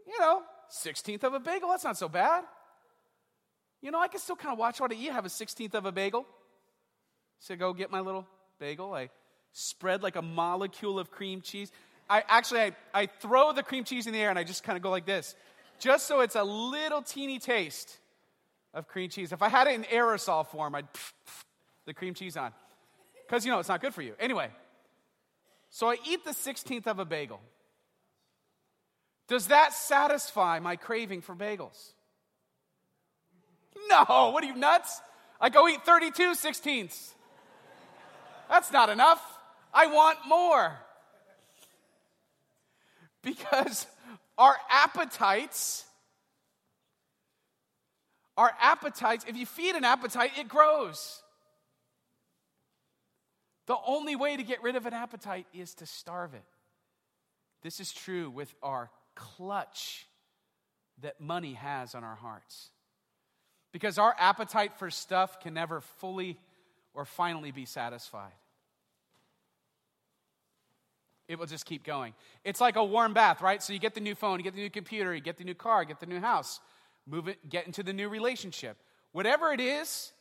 you 0.08 0.18
know, 0.20 0.42
16th 0.72 1.24
of 1.24 1.34
a 1.34 1.40
bagel, 1.40 1.70
that's 1.70 1.84
not 1.84 1.98
so 1.98 2.08
bad. 2.08 2.46
You 3.82 3.92
know, 3.92 4.00
I 4.00 4.08
can 4.08 4.22
still 4.22 4.38
kind 4.38 4.54
of 4.54 4.60
watch 4.60 4.80
what 4.80 4.92
I 4.92 4.96
eat, 4.96 5.12
have 5.12 5.26
a 5.26 5.30
16th 5.30 5.74
of 5.74 5.86
a 5.86 5.92
bagel. 5.92 6.26
So 7.40 7.56
I 7.56 7.58
go 7.58 7.74
get 7.74 7.92
my 7.92 8.00
little 8.00 8.26
bagel. 8.58 8.94
I 8.94 9.10
spread 9.52 10.02
like 10.02 10.16
a 10.16 10.22
molecule 10.22 10.98
of 10.98 11.12
cream 11.12 11.42
cheese. 11.42 11.72
I 12.10 12.24
actually, 12.28 12.62
I, 12.62 12.72
I 12.94 13.06
throw 13.08 13.52
the 13.52 13.64
cream 13.64 13.84
cheese 13.84 14.08
in 14.08 14.14
the 14.14 14.20
air 14.20 14.30
and 14.30 14.40
I 14.40 14.46
just 14.46 14.64
kind 14.64 14.78
of 14.78 14.84
go 14.84 14.90
like 14.90 15.06
this, 15.06 15.36
just 15.80 16.06
so 16.06 16.22
it's 16.22 16.36
a 16.36 16.44
little 16.44 17.02
teeny 17.02 17.40
taste 17.40 17.98
of 18.74 18.88
cream 18.88 19.10
cheese. 19.10 19.32
If 19.32 19.42
I 19.42 19.50
had 19.50 19.68
it 19.68 19.76
in 19.76 19.84
aerosol 19.84 20.46
form, 20.46 20.76
I'd 20.76 20.92
pff, 20.92 21.12
pff, 21.28 21.44
the 21.86 21.94
cream 21.94 22.14
cheese 22.14 22.38
on. 22.38 22.52
Because, 23.26 23.46
you 23.46 23.52
know, 23.52 23.60
it's 23.60 23.70
not 23.70 23.82
good 23.82 23.94
for 23.94 24.02
you. 24.02 24.14
Anyway, 24.20 24.50
so 25.70 25.90
I 25.90 25.98
eat 26.08 26.24
the 26.26 26.32
16th 26.32 26.88
of 26.88 27.00
a 27.00 27.06
bagel. 27.06 27.40
Does 29.28 29.48
that 29.48 29.74
satisfy 29.74 30.60
my 30.60 30.76
craving 30.76 31.22
for 31.22 31.36
bagels? 31.36 31.94
No, 33.90 34.32
what 34.34 34.44
are 34.44 34.48
you 34.48 34.56
nuts? 34.56 35.02
I 35.40 35.50
go 35.50 35.68
eat 35.68 35.84
32 35.86 36.36
sixteenths. 36.36 37.14
That's 38.50 38.72
not 38.72 38.90
enough. 38.90 39.22
I 39.74 39.88
want 39.88 40.20
more. 40.28 40.78
Because 43.24 43.88
our 44.38 44.56
appetites, 44.70 45.86
our 48.38 48.52
appetites, 48.60 49.26
if 49.28 49.38
you 49.38 49.46
feed 49.46 49.76
an 49.76 49.84
appetite, 49.84 50.32
it 50.38 50.48
grows. 50.48 51.22
The 53.68 53.78
only 53.86 54.16
way 54.16 54.36
to 54.36 54.44
get 54.44 54.62
rid 54.64 54.76
of 54.76 54.86
an 54.86 54.94
appetite 54.94 55.46
is 55.54 55.74
to 55.76 55.86
starve 55.86 56.34
it. 56.34 56.44
This 57.62 57.80
is 57.80 57.94
true 57.94 58.30
with 58.30 58.54
our 58.62 58.90
clutch 59.16 60.08
that 61.02 61.22
money 61.22 61.54
has 61.54 61.96
on 61.96 62.04
our 62.04 62.16
hearts. 62.16 62.70
Because 63.72 63.98
our 63.98 64.16
appetite 64.20 64.74
for 64.74 64.90
stuff 64.90 65.40
can 65.40 65.54
never 65.54 65.82
fully 65.82 66.38
or 66.94 67.06
finally 67.06 67.52
be 67.52 67.66
satisfied. 67.66 68.34
It 71.28 71.40
will 71.40 71.46
just 71.46 71.66
keep 71.66 71.84
going. 71.84 72.14
It's 72.44 72.60
like 72.60 72.76
a 72.76 72.84
warm 72.84 73.14
bath, 73.14 73.42
right? 73.42 73.64
So 73.64 73.74
you 73.74 73.80
get 73.80 73.96
the 73.96 74.02
new 74.02 74.14
phone, 74.14 74.40
you 74.40 74.44
get 74.44 74.56
the 74.56 74.62
new 74.62 74.70
computer, 74.70 75.16
you 75.16 75.22
get 75.22 75.38
the 75.38 75.46
new 75.46 75.56
car, 75.56 75.82
you 75.82 75.88
get 75.88 76.00
the 76.00 76.06
new 76.06 76.20
house, 76.20 76.60
move 77.08 77.28
it, 77.28 77.50
get 77.50 77.66
into 77.66 77.84
the 77.84 77.94
new 77.94 78.10
relationship. 78.10 78.78
Whatever 79.12 79.52
it 79.52 79.60
is, 79.60 80.12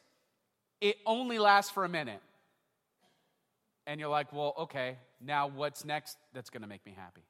it 0.80 0.96
only 1.06 1.38
lasts 1.38 1.70
for 1.70 1.84
a 1.84 1.88
minute. 1.88 2.20
And 3.86 3.98
you're 4.00 4.08
like, 4.08 4.32
well, 4.32 4.54
okay, 4.58 4.96
now 5.20 5.48
what's 5.48 5.84
next 5.84 6.16
that's 6.32 6.50
to 6.50 6.66
make 6.66 6.84
me 6.84 6.94
happy? 6.96 7.24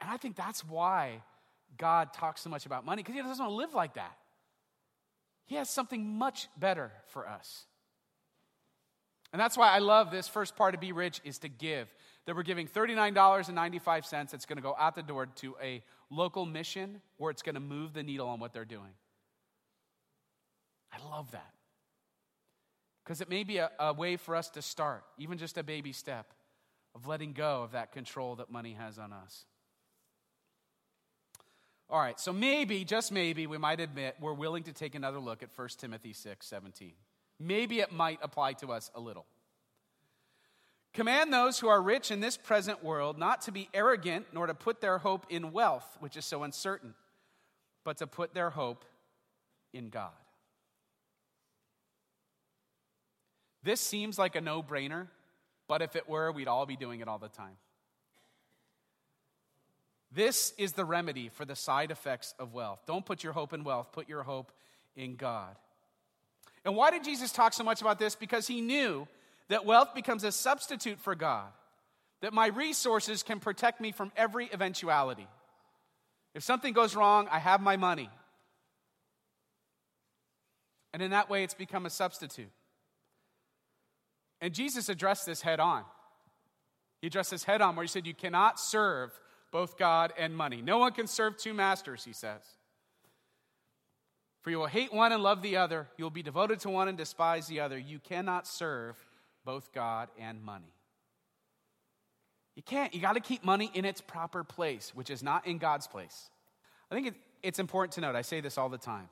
And 0.00 0.10
I 0.10 0.16
think 0.16 0.36
that's 0.36 0.64
why 0.64 1.22
God 1.76 2.12
talks 2.12 2.42
so 2.42 2.50
much 2.50 2.66
about 2.66 2.84
money, 2.84 3.02
because 3.02 3.14
He 3.14 3.22
doesn't 3.22 3.44
want 3.44 3.52
to 3.52 3.56
live 3.56 3.74
like 3.74 3.94
that. 3.94 4.16
He 5.46 5.56
has 5.56 5.70
something 5.70 6.18
much 6.18 6.48
better 6.58 6.92
for 7.08 7.26
us. 7.26 7.64
And 9.32 9.40
that's 9.40 9.56
why 9.56 9.70
I 9.70 9.78
love 9.78 10.10
this 10.10 10.28
first 10.28 10.56
part 10.56 10.74
of 10.74 10.80
Be 10.80 10.92
Rich 10.92 11.20
is 11.24 11.38
to 11.40 11.48
give. 11.48 11.88
That 12.26 12.36
we're 12.36 12.42
giving 12.42 12.68
$39.95 12.68 14.30
that's 14.30 14.46
going 14.46 14.56
to 14.56 14.62
go 14.62 14.76
out 14.78 14.94
the 14.94 15.02
door 15.02 15.26
to 15.36 15.56
a 15.62 15.82
local 16.10 16.46
mission 16.46 17.00
or 17.18 17.30
it's 17.30 17.42
going 17.42 17.54
to 17.54 17.60
move 17.60 17.92
the 17.92 18.02
needle 18.02 18.28
on 18.28 18.40
what 18.40 18.52
they're 18.52 18.64
doing. 18.64 18.94
I 20.92 21.10
love 21.10 21.30
that. 21.32 21.52
Because 23.04 23.20
it 23.20 23.28
may 23.28 23.44
be 23.44 23.58
a, 23.58 23.70
a, 23.78 23.92
way 23.92 24.16
for 24.16 24.36
us 24.36 24.50
to 24.50 24.62
start, 24.62 25.02
even 25.18 25.38
just 25.38 25.56
a 25.56 25.62
baby 25.62 25.92
step, 25.92 26.32
of 26.94 27.06
letting 27.06 27.32
go 27.32 27.62
of 27.62 27.72
that 27.72 27.92
control 27.92 28.36
that 28.36 28.50
money 28.50 28.74
has 28.74 28.98
on 28.98 29.12
us. 29.12 29.44
All 31.90 31.98
right, 31.98 32.20
so 32.20 32.34
maybe, 32.34 32.84
just 32.84 33.10
maybe, 33.10 33.46
we 33.46 33.56
might 33.56 33.80
admit 33.80 34.16
we're 34.20 34.34
willing 34.34 34.64
to 34.64 34.72
take 34.72 34.94
another 34.94 35.18
look 35.18 35.42
at 35.42 35.48
1 35.56 35.68
Timothy 35.78 36.12
6 36.12 36.46
17. 36.46 36.92
Maybe 37.40 37.80
it 37.80 37.92
might 37.92 38.18
apply 38.20 38.54
to 38.54 38.72
us 38.72 38.90
a 38.94 39.00
little. 39.00 39.24
Command 40.94 41.32
those 41.32 41.58
who 41.58 41.68
are 41.68 41.80
rich 41.80 42.10
in 42.10 42.20
this 42.20 42.36
present 42.36 42.82
world 42.82 43.18
not 43.18 43.42
to 43.42 43.52
be 43.52 43.68
arrogant, 43.72 44.26
nor 44.32 44.46
to 44.46 44.54
put 44.54 44.80
their 44.80 44.98
hope 44.98 45.26
in 45.28 45.52
wealth, 45.52 45.96
which 46.00 46.16
is 46.16 46.24
so 46.24 46.42
uncertain, 46.42 46.94
but 47.84 47.98
to 47.98 48.06
put 48.06 48.34
their 48.34 48.50
hope 48.50 48.84
in 49.72 49.90
God. 49.90 50.10
This 53.62 53.80
seems 53.80 54.18
like 54.18 54.34
a 54.34 54.40
no 54.40 54.62
brainer, 54.62 55.08
but 55.66 55.82
if 55.82 55.94
it 55.94 56.08
were, 56.08 56.32
we'd 56.32 56.48
all 56.48 56.66
be 56.66 56.76
doing 56.76 57.00
it 57.00 57.08
all 57.08 57.18
the 57.18 57.28
time. 57.28 57.56
This 60.10 60.54
is 60.56 60.72
the 60.72 60.86
remedy 60.86 61.28
for 61.28 61.44
the 61.44 61.54
side 61.54 61.90
effects 61.90 62.34
of 62.38 62.54
wealth. 62.54 62.80
Don't 62.86 63.04
put 63.04 63.22
your 63.22 63.34
hope 63.34 63.52
in 63.52 63.62
wealth, 63.62 63.92
put 63.92 64.08
your 64.08 64.22
hope 64.22 64.52
in 64.96 65.16
God. 65.16 65.54
And 66.64 66.74
why 66.74 66.90
did 66.90 67.04
Jesus 67.04 67.30
talk 67.30 67.52
so 67.52 67.62
much 67.62 67.82
about 67.82 67.98
this? 67.98 68.14
Because 68.14 68.46
he 68.46 68.60
knew 68.60 69.06
that 69.48 69.64
wealth 69.64 69.94
becomes 69.94 70.24
a 70.24 70.32
substitute 70.32 70.98
for 71.00 71.14
God, 71.14 71.48
that 72.20 72.32
my 72.32 72.48
resources 72.48 73.22
can 73.22 73.40
protect 73.40 73.80
me 73.80 73.92
from 73.92 74.12
every 74.16 74.50
eventuality. 74.52 75.26
If 76.34 76.42
something 76.42 76.72
goes 76.72 76.94
wrong, 76.94 77.28
I 77.30 77.38
have 77.38 77.60
my 77.60 77.76
money. 77.76 78.10
And 80.92 81.02
in 81.02 81.10
that 81.10 81.30
way, 81.30 81.44
it's 81.44 81.54
become 81.54 81.86
a 81.86 81.90
substitute. 81.90 82.50
And 84.40 84.54
Jesus 84.54 84.88
addressed 84.88 85.26
this 85.26 85.42
head 85.42 85.60
on. 85.60 85.84
He 87.00 87.06
addressed 87.06 87.30
this 87.30 87.44
head 87.44 87.60
on 87.60 87.76
where 87.76 87.84
he 87.84 87.88
said, 87.88 88.06
You 88.06 88.14
cannot 88.14 88.58
serve 88.58 89.12
both 89.50 89.78
God 89.78 90.12
and 90.18 90.36
money. 90.36 90.62
No 90.62 90.78
one 90.78 90.92
can 90.92 91.06
serve 91.06 91.36
two 91.36 91.54
masters, 91.54 92.04
he 92.04 92.12
says. 92.12 92.42
For 94.42 94.50
you 94.50 94.58
will 94.58 94.66
hate 94.66 94.92
one 94.92 95.12
and 95.12 95.22
love 95.22 95.42
the 95.42 95.56
other. 95.56 95.88
You 95.96 96.04
will 96.04 96.10
be 96.10 96.22
devoted 96.22 96.60
to 96.60 96.70
one 96.70 96.88
and 96.88 96.96
despise 96.96 97.46
the 97.48 97.60
other. 97.60 97.78
You 97.78 97.98
cannot 97.98 98.46
serve 98.46 98.96
both 99.48 99.72
God 99.72 100.10
and 100.20 100.42
money. 100.44 100.74
You 102.54 102.62
can't. 102.62 102.94
You 102.94 103.00
got 103.00 103.14
to 103.14 103.20
keep 103.20 103.42
money 103.42 103.70
in 103.72 103.86
its 103.86 104.02
proper 104.02 104.44
place, 104.44 104.92
which 104.94 105.08
is 105.08 105.22
not 105.22 105.46
in 105.46 105.56
God's 105.56 105.86
place. 105.86 106.28
I 106.90 106.94
think 106.94 107.06
it, 107.06 107.14
it's 107.42 107.58
important 107.58 107.94
to 107.94 108.02
note, 108.02 108.14
I 108.14 108.20
say 108.20 108.42
this 108.42 108.58
all 108.58 108.68
the 108.68 108.76
time. 108.76 109.08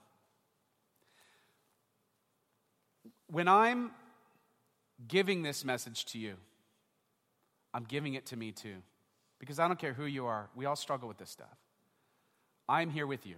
When 3.29 3.49
I'm 3.49 3.92
giving 5.09 5.42
this 5.42 5.64
message 5.64 6.05
to 6.12 6.18
you, 6.18 6.35
I'm 7.72 7.85
giving 7.85 8.12
it 8.12 8.27
to 8.27 8.37
me 8.37 8.53
too. 8.53 8.83
Because 9.38 9.59
I 9.59 9.66
don't 9.68 9.79
care 9.79 9.94
who 9.94 10.05
you 10.05 10.27
are, 10.27 10.51
we 10.55 10.66
all 10.66 10.77
struggle 10.77 11.09
with 11.09 11.16
this 11.16 11.31
stuff. 11.31 11.57
I'm 12.68 12.90
here 12.90 13.07
with 13.07 13.25
you. 13.25 13.37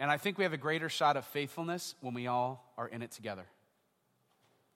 And 0.00 0.10
I 0.10 0.16
think 0.16 0.38
we 0.38 0.42
have 0.42 0.52
a 0.52 0.64
greater 0.66 0.88
shot 0.88 1.16
of 1.16 1.24
faithfulness 1.26 1.94
when 2.00 2.14
we 2.14 2.26
all 2.26 2.74
are 2.76 2.88
in 2.88 3.00
it 3.00 3.12
together. 3.12 3.46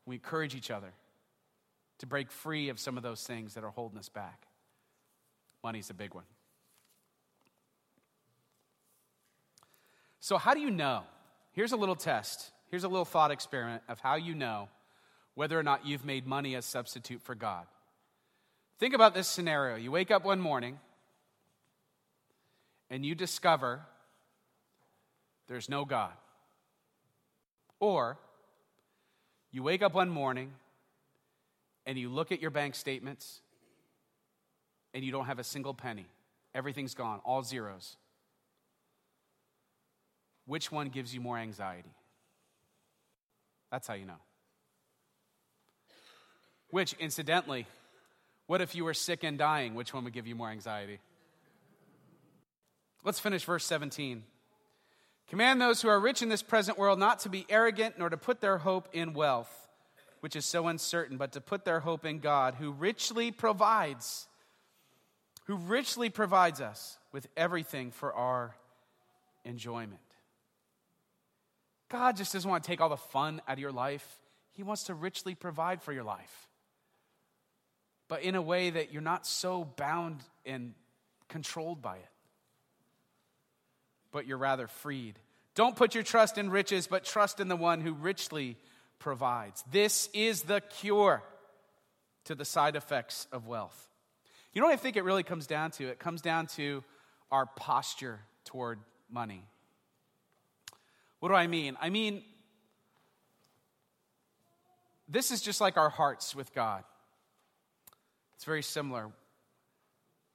We 0.07 0.17
encourage 0.17 0.55
each 0.55 0.71
other 0.71 0.93
to 1.99 2.07
break 2.07 2.31
free 2.31 2.69
of 2.69 2.79
some 2.79 2.97
of 2.97 3.03
those 3.03 3.23
things 3.23 3.55
that 3.55 3.65
are 3.65 3.71
holding 3.71 3.99
us 3.99 4.09
back. 4.09 4.47
Money's 5.63 5.91
a 5.91 5.95
big 5.95 6.15
one. 6.15 6.25
So, 10.21 10.39
how 10.39 10.55
do 10.55 10.61
you 10.61 10.71
know? 10.71 11.03
Here's 11.53 11.73
a 11.73 11.77
little 11.77 11.97
test. 11.97 12.51
Here's 12.71 12.85
a 12.85 12.89
little 12.89 13.05
thought 13.05 13.31
experiment 13.31 13.83
of 13.89 14.01
how 14.01 14.17
you 14.17 14.35
know 14.35 14.69
whether 15.35 15.59
or 15.59 15.63
not 15.63 15.87
you've 15.87 16.05
made 16.05 16.27
money 16.27 16.55
a 16.55 16.63
substitute 16.63 17.23
for 17.23 17.35
God. 17.35 17.67
Think 18.79 18.95
about 18.95 19.15
this 19.15 19.29
scenario. 19.29 19.77
You 19.77 19.91
wake 19.91 20.11
up 20.11 20.25
one 20.25 20.41
morning 20.41 20.79
and 22.91 23.05
you 23.05 23.15
discover 23.15 23.83
there's 25.47 25.69
no 25.69 25.85
God. 25.85 26.13
Or 27.81 28.19
you 29.55 29.63
wake 29.63 29.83
up 29.83 29.95
one 29.95 30.09
morning 30.11 30.51
and 31.87 31.97
you 31.97 32.09
look 32.09 32.33
at 32.33 32.43
your 32.43 32.51
bank 32.51 32.75
statements 32.75 33.41
and 34.93 35.05
you 35.05 35.13
don't 35.13 35.27
have 35.27 35.39
a 35.39 35.45
single 35.45 35.73
penny. 35.73 36.07
Everything's 36.57 36.95
gone, 36.95 37.21
all 37.25 37.45
zeros. 37.45 37.97
Which 40.45 40.73
one 40.73 40.89
gives 40.89 41.15
you 41.15 41.21
more 41.21 41.39
anxiety? 41.39 41.95
That's 43.71 43.87
how 43.87 43.95
you 43.95 44.07
know. 44.07 44.19
Which, 46.71 46.95
incidentally, 46.95 47.69
what 48.49 48.61
if 48.61 48.75
you 48.75 48.85
were 48.85 48.93
sick 48.93 49.23
and 49.23 49.39
dying? 49.39 49.77
Which 49.77 49.95
one 49.95 50.03
would 50.03 50.13
give 50.13 50.27
you 50.27 50.35
more 50.35 50.51
anxiety? 50.51 50.99
Let's 53.05 53.21
finish 53.21 53.45
verse 53.45 53.65
17. 53.65 54.25
Command 55.29 55.61
those 55.61 55.81
who 55.81 55.89
are 55.89 55.99
rich 55.99 56.23
in 56.23 56.29
this 56.29 56.43
present 56.43 56.79
world 56.79 56.99
not 56.99 57.21
to 57.21 57.29
be 57.29 57.47
arrogant, 57.49 57.99
nor 57.99 58.11
to 58.11 58.17
put 58.17 58.41
their 58.41 58.59
hope 58.59 58.89
in 58.93 59.15
wealth, 59.15 59.69
which 60.21 60.37
is 60.37 60.45
so 60.45 60.69
uncertain, 60.69 61.17
but 61.17 61.33
to 61.33 61.41
put 61.41 61.65
their 61.65 61.81
hope 61.81 62.05
in 62.05 62.19
God, 62.19 62.55
who 62.55 62.73
richly 62.73 63.31
provides, 63.31 64.29
who 65.45 65.57
richly 65.57 66.11
provides 66.11 66.61
us 66.61 66.99
with 67.13 67.27
everything 67.37 67.91
for 67.91 68.13
our 68.13 68.55
enjoyment. 69.45 70.01
God 71.89 72.17
just 72.17 72.33
doesn't 72.33 72.51
want 72.51 72.65
to 72.65 72.69
take 72.69 72.81
all 72.81 72.89
the 72.89 72.97
fun 72.97 73.41
out 73.47 73.55
of 73.55 73.59
your 73.59 73.73
life. 73.73 74.07
He 74.53 74.63
wants 74.63 74.85
to 74.85 74.95
richly 74.95 75.35
provide 75.35 75.83
for 75.83 75.93
your 75.93 76.05
life. 76.05 76.49
But 78.09 78.23
in 78.23 78.35
a 78.35 78.43
way 78.43 78.71
that 78.71 78.93
you're 78.93 79.03
not 79.03 79.27
so 79.27 79.65
bound 79.65 80.23
and 80.45 80.75
controlled 81.29 81.81
by 81.81 81.97
it 81.97 82.09
but 84.15 84.29
you're 84.29 84.39
rather 84.39 84.69
freed. 84.69 85.19
Don't 85.57 85.75
put 85.75 85.95
your 85.95 86.05
trust 86.05 86.39
in 86.39 86.49
riches, 86.49 86.87
but 86.87 87.05
trust 87.05 87.41
in 87.41 87.49
the 87.49 87.57
one 87.57 87.81
who 87.81 87.93
richly 87.93 88.57
provides. 89.01 89.65
This 89.73 90.09
is 90.15 90.43
the 90.43 90.61
cure 90.61 91.21
to 92.27 92.37
the 92.37 92.45
side 92.45 92.77
effects 92.77 93.27
of 93.33 93.49
wealth. 93.49 93.89
You 94.53 94.61
know 94.61 94.69
what 94.69 94.75
I 94.75 94.77
think 94.77 94.97
it 94.97 95.03
really 95.03 95.25
comes 95.25 95.49
down 95.49 95.73
to? 95.73 95.89
It 95.89 95.99
comes 95.99 96.23
down 96.23 96.47
to 96.59 96.85
our 97.33 97.45
posture 97.45 98.21
toward 98.45 98.79
money. 99.11 99.43
What 101.19 101.31
do 101.31 101.35
I 101.35 101.49
mean? 101.49 101.77
I 101.81 101.91
mean, 101.91 102.23
this 105.09 105.33
is 105.33 105.43
just 105.43 105.61
like 105.61 105.77
our 105.77 105.91
hearts 105.91 106.37
with 106.37 106.55
God. 106.55 106.85
It's 108.37 108.45
very 108.45 108.63
similar. 108.63 109.11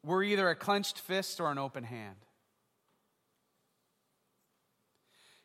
We're 0.04 0.24
either 0.24 0.50
a 0.50 0.56
clenched 0.56 1.00
fist 1.00 1.40
or 1.40 1.50
an 1.50 1.58
open 1.58 1.86
hand. 1.86 2.18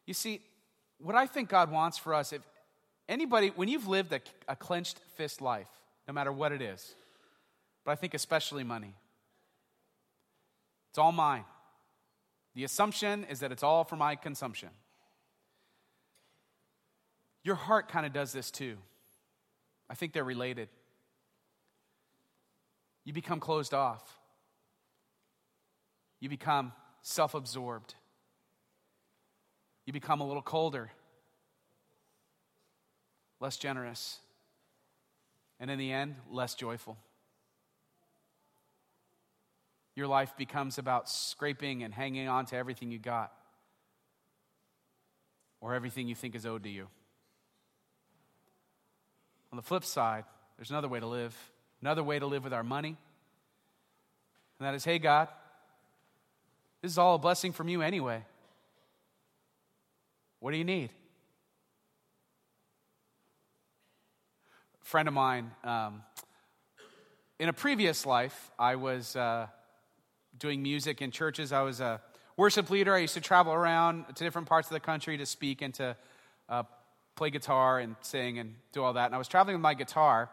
You 0.06 0.14
see, 0.14 0.40
what 0.98 1.14
I 1.14 1.26
think 1.26 1.48
God 1.48 1.70
wants 1.70 1.98
for 1.98 2.14
us, 2.14 2.32
if 2.32 2.42
anybody, 3.08 3.48
when 3.54 3.68
you've 3.68 3.88
lived 3.88 4.12
a, 4.12 4.20
a 4.48 4.56
clenched 4.56 5.00
fist 5.16 5.40
life, 5.40 5.68
no 6.06 6.14
matter 6.14 6.32
what 6.32 6.52
it 6.52 6.60
is, 6.60 6.94
but 7.84 7.92
I 7.92 7.94
think 7.96 8.14
especially 8.14 8.64
money, 8.64 8.94
it's 10.90 10.98
all 10.98 11.12
mine. 11.12 11.44
The 12.54 12.64
assumption 12.64 13.24
is 13.24 13.40
that 13.40 13.50
it's 13.50 13.62
all 13.62 13.84
for 13.84 13.96
my 13.96 14.14
consumption. 14.14 14.68
Your 17.42 17.56
heart 17.56 17.88
kind 17.88 18.06
of 18.06 18.12
does 18.12 18.32
this 18.32 18.50
too. 18.50 18.76
I 19.90 19.94
think 19.94 20.12
they're 20.12 20.24
related. 20.24 20.68
You 23.04 23.12
become 23.12 23.40
closed 23.40 23.74
off, 23.74 24.18
you 26.20 26.28
become 26.28 26.72
self 27.02 27.34
absorbed 27.34 27.94
you 29.86 29.92
become 29.92 30.20
a 30.20 30.26
little 30.26 30.42
colder, 30.42 30.90
less 33.40 33.56
generous. 33.56 34.18
And 35.60 35.70
in 35.70 35.78
the 35.78 35.92
end, 35.92 36.16
less 36.30 36.54
joyful. 36.54 36.96
Your 39.94 40.06
life 40.06 40.36
becomes 40.36 40.78
about 40.78 41.08
scraping 41.08 41.84
and 41.84 41.94
hanging 41.94 42.28
on 42.28 42.46
to 42.46 42.56
everything 42.56 42.90
you 42.90 42.98
got 42.98 43.32
or 45.60 45.74
everything 45.74 46.08
you 46.08 46.14
think 46.14 46.34
is 46.34 46.44
owed 46.44 46.64
to 46.64 46.68
you. 46.68 46.88
On 49.52 49.56
the 49.56 49.62
flip 49.62 49.84
side, 49.84 50.24
there's 50.56 50.70
another 50.70 50.88
way 50.88 50.98
to 50.98 51.06
live, 51.06 51.36
another 51.80 52.02
way 52.02 52.18
to 52.18 52.26
live 52.26 52.42
with 52.42 52.52
our 52.52 52.64
money. 52.64 52.96
And 54.58 54.66
that 54.66 54.74
is 54.74 54.84
hey, 54.84 54.98
God, 54.98 55.28
this 56.82 56.90
is 56.90 56.98
all 56.98 57.14
a 57.14 57.18
blessing 57.18 57.52
from 57.52 57.68
you 57.68 57.80
anyway. 57.80 58.24
What 60.44 60.50
do 60.50 60.58
you 60.58 60.64
need? 60.64 60.90
A 64.82 64.84
friend 64.84 65.08
of 65.08 65.14
mine, 65.14 65.50
um, 65.64 66.02
in 67.38 67.48
a 67.48 67.52
previous 67.54 68.04
life, 68.04 68.50
I 68.58 68.76
was 68.76 69.16
uh, 69.16 69.46
doing 70.38 70.62
music 70.62 71.00
in 71.00 71.12
churches. 71.12 71.50
I 71.50 71.62
was 71.62 71.80
a 71.80 71.98
worship 72.36 72.68
leader. 72.68 72.94
I 72.94 72.98
used 72.98 73.14
to 73.14 73.22
travel 73.22 73.54
around 73.54 74.04
to 74.16 74.22
different 74.22 74.46
parts 74.46 74.68
of 74.68 74.74
the 74.74 74.80
country 74.80 75.16
to 75.16 75.24
speak 75.24 75.62
and 75.62 75.72
to 75.76 75.96
uh, 76.50 76.64
play 77.16 77.30
guitar 77.30 77.78
and 77.78 77.96
sing 78.02 78.38
and 78.38 78.54
do 78.72 78.82
all 78.84 78.92
that. 78.92 79.06
And 79.06 79.14
I 79.14 79.18
was 79.18 79.28
traveling 79.28 79.56
with 79.56 79.62
my 79.62 79.72
guitar. 79.72 80.28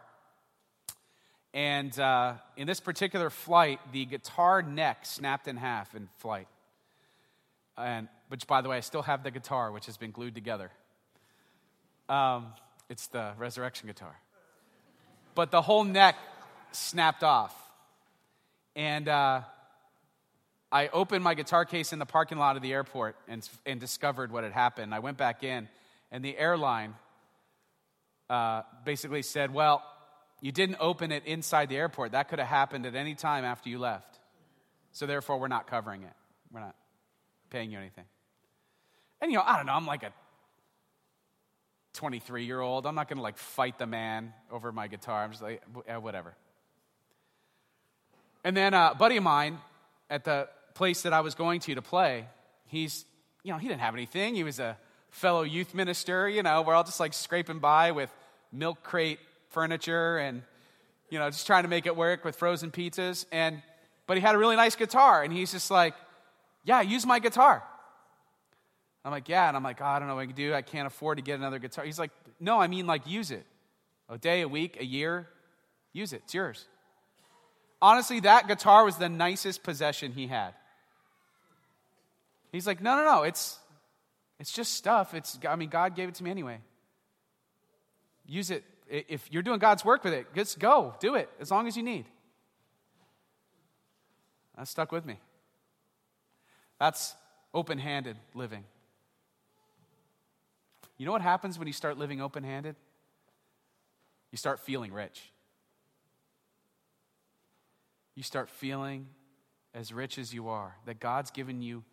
And 1.54 1.98
uh, 1.98 2.34
in 2.58 2.68
this 2.68 2.82
particular 2.82 3.30
flight, 3.30 3.80
the 3.94 4.04
guitar 4.04 4.62
neck 4.62 5.06
snapped 5.06 5.48
in 5.48 5.56
half 5.56 5.96
in 5.96 6.10
flight. 6.18 6.50
And, 7.78 8.10
which, 8.32 8.48
by 8.48 8.62
the 8.62 8.70
way, 8.70 8.78
I 8.78 8.80
still 8.80 9.02
have 9.02 9.24
the 9.24 9.32
guitar, 9.32 9.74
which 9.74 9.88
has 9.88 9.98
been 9.98 10.12
glued 10.12 10.36
together. 10.36 10.72
Um, 12.08 12.54
it's 12.90 13.08
the 13.08 13.34
resurrection 13.38 13.88
guitar. 13.88 14.16
But 15.36 15.52
the 15.52 15.62
whole 15.62 15.84
neck 15.84 16.16
snapped 16.72 17.26
off. 17.26 17.54
And 18.74 19.10
uh, 19.10 19.42
I 20.72 20.88
opened 20.88 21.26
my 21.26 21.34
guitar 21.34 21.66
case 21.66 21.92
in 21.92 22.00
the 22.00 22.06
parking 22.06 22.38
lot 22.38 22.56
of 22.56 22.62
the 22.62 22.72
airport 22.72 23.18
and, 23.28 23.48
and 23.66 23.82
discovered 23.82 24.32
what 24.32 24.46
had 24.46 24.54
happened. 24.54 24.96
I 24.96 25.00
went 25.00 25.18
back 25.18 25.44
in, 25.44 25.68
and 26.10 26.24
the 26.24 26.38
airline 26.38 26.96
uh, 28.30 28.62
basically 28.86 29.24
said, 29.24 29.54
Well, 29.54 29.84
you 30.40 30.54
didn't 30.54 30.78
open 30.80 31.12
it 31.12 31.26
inside 31.26 31.68
the 31.68 31.76
airport. 31.76 32.14
That 32.14 32.30
could 32.30 32.40
have 32.40 32.48
happened 32.48 32.86
at 32.86 32.96
any 32.96 33.14
time 33.14 33.44
after 33.44 33.68
you 33.68 33.78
left. 33.78 34.20
So 34.94 35.06
therefore, 35.06 35.38
we're 35.38 35.50
not 35.50 35.68
covering 35.68 36.04
it. 36.04 36.14
We're 36.50 36.62
not 36.62 36.76
paying 37.50 37.72
you 37.72 37.78
anything. 37.78 38.06
And, 39.22 39.32
you 39.32 39.38
know, 39.38 39.44
I 39.46 39.58
don't 39.58 39.68
know, 39.68 39.74
I'm 39.74 39.86
like 39.86 40.04
a 40.04 40.12
23 41.94 42.46
year 42.46 42.60
old. 42.60 42.86
I'm 42.86 42.96
not 42.96 43.08
going 43.08 43.18
to 43.18 43.24
like 43.24 43.38
fight 43.38 43.78
the 43.78 43.88
man 43.88 44.34
over 44.52 44.72
my 44.72 44.88
guitar. 44.88 45.24
I'm 45.24 45.32
just 45.32 45.44
like, 45.44 45.62
eh, 45.88 45.98
whatever. 45.98 46.34
And 48.44 48.58
then 48.58 48.74
a 48.74 48.96
buddy 48.98 49.18
of 49.18 49.24
mine 49.24 49.60
at 50.10 50.24
the 50.24 50.48
place 50.74 51.04
that 51.04 51.14
I 51.14 51.22
was 51.22 51.36
going 51.36 51.60
to 51.62 51.76
to 51.76 51.82
play, 51.82 52.26
he's, 52.66 53.06
you 53.44 53.52
know, 53.52 53.60
he 53.60 53.68
didn't 53.68 53.82
have 53.82 53.94
anything. 53.94 54.36
He 54.36 54.44
was 54.44 54.60
a 54.60 54.78
fellow 55.12 55.44
youth 55.44 55.74
minister, 55.74 56.28
you 56.28 56.42
know, 56.42 56.62
we're 56.62 56.74
all 56.74 56.84
just 56.84 57.00
like 57.00 57.14
scraping 57.14 57.60
by 57.60 57.92
with 57.92 58.10
milk 58.52 58.82
crate 58.82 59.20
furniture 59.50 60.18
and, 60.18 60.42
you 61.10 61.20
know, 61.20 61.30
just 61.30 61.46
trying 61.46 61.64
to 61.64 61.70
make 61.70 61.86
it 61.86 61.96
work 61.96 62.24
with 62.24 62.36
frozen 62.38 62.72
pizzas. 62.72 63.26
And, 63.32 63.62
but 64.08 64.18
he 64.18 64.22
had 64.22 64.36
a 64.36 64.38
really 64.38 64.56
nice 64.56 64.76
guitar, 64.76 65.24
and 65.24 65.32
he's 65.32 65.52
just 65.52 65.70
like, 65.70 65.94
yeah, 66.64 66.82
use 66.82 67.06
my 67.06 67.20
guitar. 67.20 67.64
I'm 69.04 69.12
like, 69.12 69.30
yeah. 69.30 69.48
And 69.48 69.58
I'm 69.58 69.64
like, 69.64 69.82
oh, 69.82 69.86
I 69.86 70.00
don't 70.00 70.08
know 70.08 70.16
what 70.16 70.22
I 70.22 70.26
can 70.28 70.36
do. 70.36 70.54
I 70.54 70.62
can't 70.62 70.88
afford 70.88 71.18
to 71.18 71.24
get 71.24 71.40
another 71.40 71.60
guitar. 71.60 71.86
He's 71.86 72.00
like, 72.00 72.12
no, 72.40 72.60
I 72.60 72.68
mean, 72.68 72.88
like, 72.88 73.08
use 73.08 73.32
it. 73.32 73.46
A 74.10 74.18
day, 74.18 74.42
a 74.42 74.48
week, 74.48 74.78
a 74.80 74.86
year, 74.86 75.28
use 75.94 76.14
it. 76.14 76.22
It's 76.26 76.34
yours. 76.34 76.66
Honestly, 77.82 78.20
that 78.22 78.48
guitar 78.48 78.86
was 78.86 78.98
the 78.98 79.10
nicest 79.10 79.64
possession 79.64 80.12
he 80.12 80.28
had. 80.28 80.54
He's 82.52 82.68
like, 82.68 82.82
no, 82.82 82.96
no, 82.96 83.06
no, 83.06 83.24
it's, 83.24 83.58
it's 84.40 84.52
just 84.52 84.74
stuff. 84.74 85.14
It's, 85.14 85.40
I 85.48 85.56
mean, 85.56 85.70
God 85.70 85.96
gave 85.96 86.10
it 86.10 86.16
to 86.16 86.24
me 86.24 86.30
anyway. 86.30 86.60
Use 88.26 88.52
it. 88.52 88.64
If 88.88 89.32
you're 89.32 89.42
doing 89.42 89.60
God's 89.60 89.86
work 89.86 90.04
with 90.04 90.14
it, 90.14 90.28
just 90.36 90.60
go, 90.60 90.94
do 91.00 91.16
it, 91.16 91.30
as 91.40 91.50
long 91.50 91.68
as 91.68 91.78
you 91.78 91.84
need. 91.84 92.06
That 94.58 94.68
stuck 94.68 94.92
with 94.92 95.06
me. 95.06 95.18
That's 96.78 97.16
open 97.54 97.80
handed 97.80 98.18
living. 98.36 98.66
You 101.02 101.08
know 101.08 101.14
what 101.14 101.24
happens 101.24 101.58
when 101.58 101.68
you 101.68 101.74
start 101.74 101.98
living 101.98 102.22
open 102.22 102.44
handed? 102.44 102.76
You 104.32 104.38
start 104.38 104.60
feeling 104.60 104.94
rich. 104.94 105.32
You 108.14 108.22
start 108.22 108.52
feeling 108.52 109.08
as 109.74 109.92
rich 109.92 110.20
as 110.20 110.32
you 110.32 110.50
are, 110.50 110.76
that 110.86 111.00
God's 111.00 111.32
given 111.32 111.64
you 111.64 111.84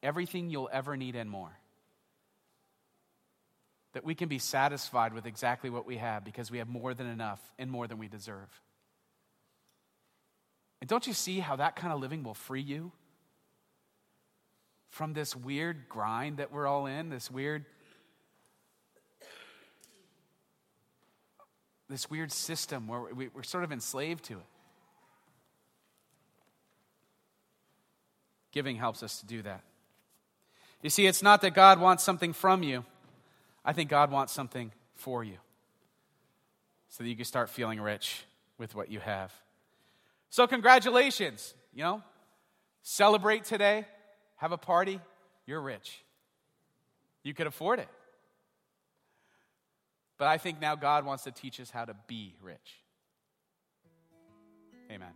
everything 0.00 0.48
you'll 0.48 0.70
ever 0.72 0.96
need 0.96 1.16
and 1.16 1.28
more. 1.28 1.50
That 3.94 4.04
we 4.04 4.14
can 4.14 4.28
be 4.28 4.38
satisfied 4.38 5.12
with 5.12 5.26
exactly 5.26 5.68
what 5.68 5.84
we 5.84 5.96
have 5.96 6.24
because 6.24 6.48
we 6.48 6.58
have 6.58 6.68
more 6.68 6.94
than 6.94 7.08
enough 7.08 7.40
and 7.58 7.68
more 7.68 7.88
than 7.88 7.98
we 7.98 8.06
deserve. 8.06 8.48
And 10.80 10.88
don't 10.88 11.08
you 11.08 11.14
see 11.14 11.40
how 11.40 11.56
that 11.56 11.74
kind 11.74 11.92
of 11.92 11.98
living 11.98 12.22
will 12.22 12.34
free 12.34 12.62
you 12.62 12.92
from 14.88 15.14
this 15.14 15.34
weird 15.34 15.88
grind 15.88 16.36
that 16.36 16.52
we're 16.52 16.68
all 16.68 16.86
in, 16.86 17.08
this 17.08 17.28
weird 17.28 17.64
this 21.92 22.10
weird 22.10 22.32
system 22.32 22.88
where 22.88 23.02
we're 23.12 23.42
sort 23.42 23.64
of 23.64 23.72
enslaved 23.72 24.24
to 24.24 24.34
it. 24.34 24.46
Giving 28.50 28.76
helps 28.76 29.02
us 29.02 29.20
to 29.20 29.26
do 29.26 29.42
that. 29.42 29.62
You 30.82 30.90
see, 30.90 31.06
it's 31.06 31.22
not 31.22 31.42
that 31.42 31.54
God 31.54 31.80
wants 31.80 32.02
something 32.02 32.32
from 32.32 32.62
you, 32.62 32.84
I 33.64 33.72
think 33.72 33.88
God 33.88 34.10
wants 34.10 34.32
something 34.32 34.72
for 34.94 35.22
you 35.22 35.36
so 36.88 37.04
that 37.04 37.08
you 37.08 37.16
can 37.16 37.24
start 37.24 37.48
feeling 37.48 37.80
rich 37.80 38.24
with 38.58 38.74
what 38.74 38.90
you 38.90 39.00
have. 39.00 39.32
So, 40.30 40.46
congratulations. 40.46 41.54
You 41.74 41.84
know, 41.84 42.02
celebrate 42.82 43.44
today, 43.44 43.86
have 44.36 44.52
a 44.52 44.58
party, 44.58 45.00
you're 45.46 45.62
rich. 45.62 46.02
You 47.22 47.32
could 47.32 47.46
afford 47.46 47.78
it. 47.78 47.88
But 50.22 50.28
I 50.28 50.38
think 50.38 50.60
now 50.60 50.76
God 50.76 51.04
wants 51.04 51.24
to 51.24 51.32
teach 51.32 51.58
us 51.58 51.68
how 51.68 51.84
to 51.84 51.96
be 52.06 52.36
rich. 52.40 52.84
Amen. 54.88 55.10